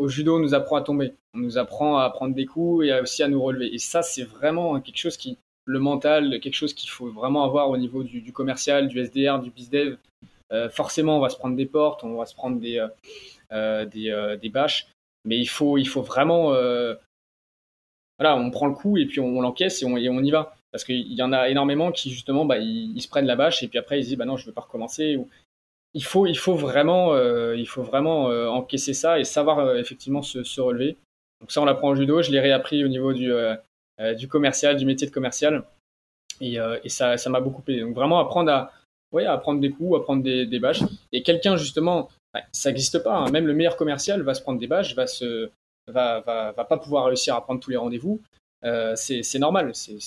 au 0.00 0.08
judo, 0.08 0.36
on 0.36 0.40
nous 0.40 0.54
apprend 0.54 0.76
à 0.76 0.82
tomber, 0.82 1.12
on 1.34 1.38
nous 1.38 1.56
apprend 1.56 1.98
à 1.98 2.10
prendre 2.10 2.34
des 2.34 2.46
coups 2.46 2.86
et 2.86 2.98
aussi 2.98 3.22
à 3.22 3.28
nous 3.28 3.40
relever. 3.40 3.72
Et 3.72 3.78
ça, 3.78 4.02
c'est 4.02 4.24
vraiment 4.24 4.80
quelque 4.80 4.98
chose 4.98 5.18
qui, 5.18 5.38
le 5.66 5.78
mental, 5.78 6.40
quelque 6.40 6.54
chose 6.54 6.74
qu'il 6.74 6.88
faut 6.88 7.10
vraiment 7.10 7.44
avoir 7.44 7.68
au 7.68 7.76
niveau 7.76 8.02
du, 8.02 8.32
commercial, 8.32 8.88
du 8.88 8.98
SDR, 8.98 9.38
du 9.38 9.50
bizdev. 9.50 9.98
Euh, 10.52 10.68
forcément, 10.70 11.18
on 11.18 11.20
va 11.20 11.28
se 11.28 11.36
prendre 11.36 11.56
des 11.56 11.66
portes, 11.66 12.04
on 12.04 12.14
va 12.16 12.26
se 12.26 12.34
prendre 12.34 12.58
des, 12.58 12.78
euh, 12.78 12.88
euh, 13.52 14.36
des, 14.36 14.48
bâches, 14.48 14.88
mais 15.24 15.38
il 15.38 15.46
faut, 15.46 15.76
il 15.78 15.86
faut 15.86 16.02
vraiment. 16.02 16.50
voilà, 18.18 18.36
on 18.36 18.50
prend 18.50 18.66
le 18.66 18.74
coup 18.74 18.96
et 18.96 19.06
puis 19.06 19.20
on, 19.20 19.40
l'encaisse 19.40 19.82
et 19.82 19.86
on, 19.86 19.96
y 19.96 20.30
va. 20.30 20.54
Parce 20.72 20.84
qu'il 20.84 21.12
y 21.12 21.22
en 21.22 21.32
a 21.32 21.48
énormément 21.48 21.92
qui, 21.92 22.10
justement, 22.10 22.44
bah, 22.44 22.58
ils, 22.58 23.00
se 23.00 23.08
prennent 23.08 23.26
la 23.26 23.36
bâche 23.36 23.62
et 23.62 23.68
puis 23.68 23.78
après 23.78 23.98
ils 23.98 24.04
se 24.04 24.08
disent 24.08 24.18
bah 24.18 24.26
non, 24.26 24.36
je 24.36 24.44
ne 24.44 24.48
veux 24.48 24.54
pas 24.54 24.62
recommencer. 24.62 25.18
Il, 25.94 26.04
faut, 26.04 26.26
il 26.26 26.36
faut 26.36 26.54
vraiment, 26.54 27.16
il 27.52 27.66
faut 27.66 27.82
vraiment 27.82 28.24
encaisser 28.26 28.94
ça 28.94 29.18
et 29.18 29.24
savoir 29.24 29.76
effectivement 29.76 30.22
se, 30.22 30.60
relever. 30.60 30.96
Donc, 31.40 31.52
ça, 31.52 31.60
on 31.62 31.64
l'apprend 31.64 31.90
au 31.90 31.94
judo. 31.94 32.20
Je 32.22 32.32
l'ai 32.32 32.40
réappris 32.40 32.84
au 32.84 32.88
niveau 32.88 33.12
du 33.12 33.32
du 34.16 34.28
commercial, 34.28 34.76
du 34.76 34.86
métier 34.86 35.06
de 35.06 35.12
commercial. 35.12 35.64
Et, 36.40 36.58
euh, 36.60 36.78
ça, 36.86 37.16
m'a 37.28 37.40
beaucoup 37.40 37.62
aidé. 37.68 37.80
Donc 37.80 37.94
vraiment 37.94 38.20
apprendre 38.20 38.50
à, 38.50 38.72
ouais, 39.12 39.26
à 39.26 39.36
prendre 39.38 39.60
des 39.60 39.70
coups, 39.70 39.98
à 39.98 40.02
prendre 40.02 40.22
des, 40.22 40.46
des 40.46 40.58
bâches. 40.58 40.82
Et 41.12 41.22
quelqu'un 41.22 41.56
justement, 41.56 42.08
ça 42.52 42.70
n'existe 42.70 43.02
pas. 43.02 43.16
Hein. 43.16 43.30
Même 43.30 43.46
le 43.46 43.54
meilleur 43.54 43.76
commercial 43.76 44.22
va 44.22 44.34
se 44.34 44.42
prendre 44.42 44.58
des 44.58 44.66
bâches, 44.66 44.94
va 44.94 45.06
se, 45.06 45.50
va, 45.86 46.20
va, 46.20 46.52
va 46.52 46.64
pas 46.64 46.78
pouvoir 46.78 47.06
réussir 47.06 47.34
à 47.34 47.42
prendre 47.42 47.60
tous 47.60 47.70
les 47.70 47.76
rendez-vous. 47.76 48.20
Euh, 48.64 48.94
c'est 48.96 49.38
normal, 49.38 49.72
c'est 49.74 49.98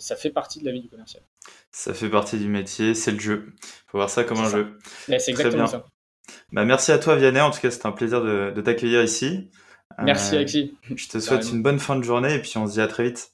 ça 0.00 0.16
fait 0.16 0.30
partie 0.30 0.58
de 0.58 0.64
la 0.64 0.72
vie 0.72 0.80
du 0.80 0.88
commercial. 0.88 1.22
Ça 1.70 1.94
fait 1.94 2.08
partie 2.08 2.38
du 2.38 2.48
métier, 2.48 2.94
c'est 2.94 3.12
le 3.12 3.20
jeu. 3.20 3.52
Il 3.62 3.90
faut 3.90 3.98
voir 3.98 4.10
ça 4.10 4.24
comme 4.24 4.38
un 4.38 4.48
jeu. 4.48 4.78
C'est 5.06 5.28
exactement 5.28 5.66
ça. 5.66 5.86
Bah, 6.52 6.64
merci 6.64 6.92
à 6.92 6.98
toi 6.98 7.16
Vianney, 7.16 7.40
en 7.40 7.50
tout 7.50 7.60
cas 7.60 7.70
c'était 7.70 7.86
un 7.86 7.92
plaisir 7.92 8.22
de, 8.22 8.52
de 8.54 8.60
t'accueillir 8.60 9.02
ici. 9.02 9.50
Merci 9.98 10.36
Alexis. 10.36 10.74
Je 10.94 11.08
te 11.08 11.18
souhaite 11.20 11.50
une 11.50 11.62
bonne 11.62 11.78
fin 11.78 11.96
de 11.96 12.02
journée 12.02 12.34
et 12.34 12.38
puis 12.40 12.56
on 12.56 12.66
se 12.66 12.72
dit 12.72 12.80
à 12.80 12.88
très 12.88 13.04
vite. 13.04 13.32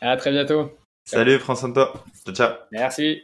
À 0.00 0.16
très 0.16 0.30
bientôt. 0.30 0.76
Salut, 1.04 1.38
prends 1.38 1.54
soin 1.54 1.68
de 1.70 1.74
toi. 1.74 2.04
Ciao, 2.24 2.34
ciao. 2.34 2.52
Merci. 2.70 3.22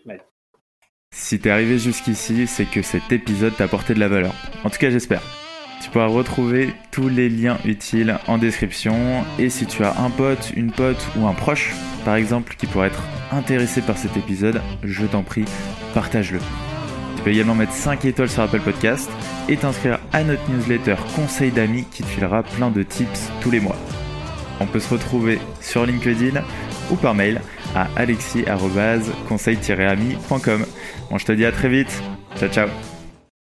Si 1.28 1.38
t'es 1.38 1.50
arrivé 1.50 1.78
jusqu'ici, 1.78 2.46
c'est 2.46 2.64
que 2.64 2.80
cet 2.80 3.12
épisode 3.12 3.54
t'a 3.54 3.64
apporté 3.64 3.92
de 3.92 4.00
la 4.00 4.08
valeur. 4.08 4.32
En 4.64 4.70
tout 4.70 4.78
cas, 4.78 4.88
j'espère. 4.88 5.20
Tu 5.82 5.90
pourras 5.90 6.06
retrouver 6.06 6.72
tous 6.90 7.10
les 7.10 7.28
liens 7.28 7.58
utiles 7.66 8.16
en 8.28 8.38
description. 8.38 8.96
Et 9.38 9.50
si 9.50 9.66
tu 9.66 9.84
as 9.84 10.00
un 10.00 10.08
pote, 10.08 10.54
une 10.56 10.72
pote 10.72 11.06
ou 11.18 11.26
un 11.26 11.34
proche, 11.34 11.74
par 12.06 12.14
exemple, 12.14 12.56
qui 12.56 12.66
pourrait 12.66 12.86
être 12.86 13.02
intéressé 13.30 13.82
par 13.82 13.98
cet 13.98 14.16
épisode, 14.16 14.62
je 14.82 15.04
t'en 15.04 15.22
prie, 15.22 15.44
partage-le. 15.92 16.38
Tu 17.18 17.22
peux 17.22 17.30
également 17.30 17.54
mettre 17.54 17.72
5 17.72 18.06
étoiles 18.06 18.30
sur 18.30 18.44
Apple 18.44 18.60
Podcast 18.60 19.10
et 19.50 19.58
t'inscrire 19.58 19.98
à 20.14 20.24
notre 20.24 20.50
newsletter 20.50 20.96
Conseil 21.14 21.50
d'amis 21.50 21.84
qui 21.90 22.04
te 22.04 22.08
filera 22.08 22.42
plein 22.42 22.70
de 22.70 22.82
tips 22.82 23.30
tous 23.42 23.50
les 23.50 23.60
mois. 23.60 23.76
On 24.60 24.66
peut 24.66 24.80
se 24.80 24.88
retrouver 24.88 25.40
sur 25.60 25.84
LinkedIn 25.84 26.42
ou 26.90 26.96
par 26.96 27.14
mail 27.14 27.40
à 27.74 27.88
alexis-conseil-ami.com. 27.96 30.66
Bon, 31.10 31.18
je 31.18 31.24
te 31.24 31.32
dis 31.32 31.44
à 31.44 31.52
très 31.52 31.68
vite. 31.68 32.02
Ciao, 32.38 32.48
ciao. 32.48 32.68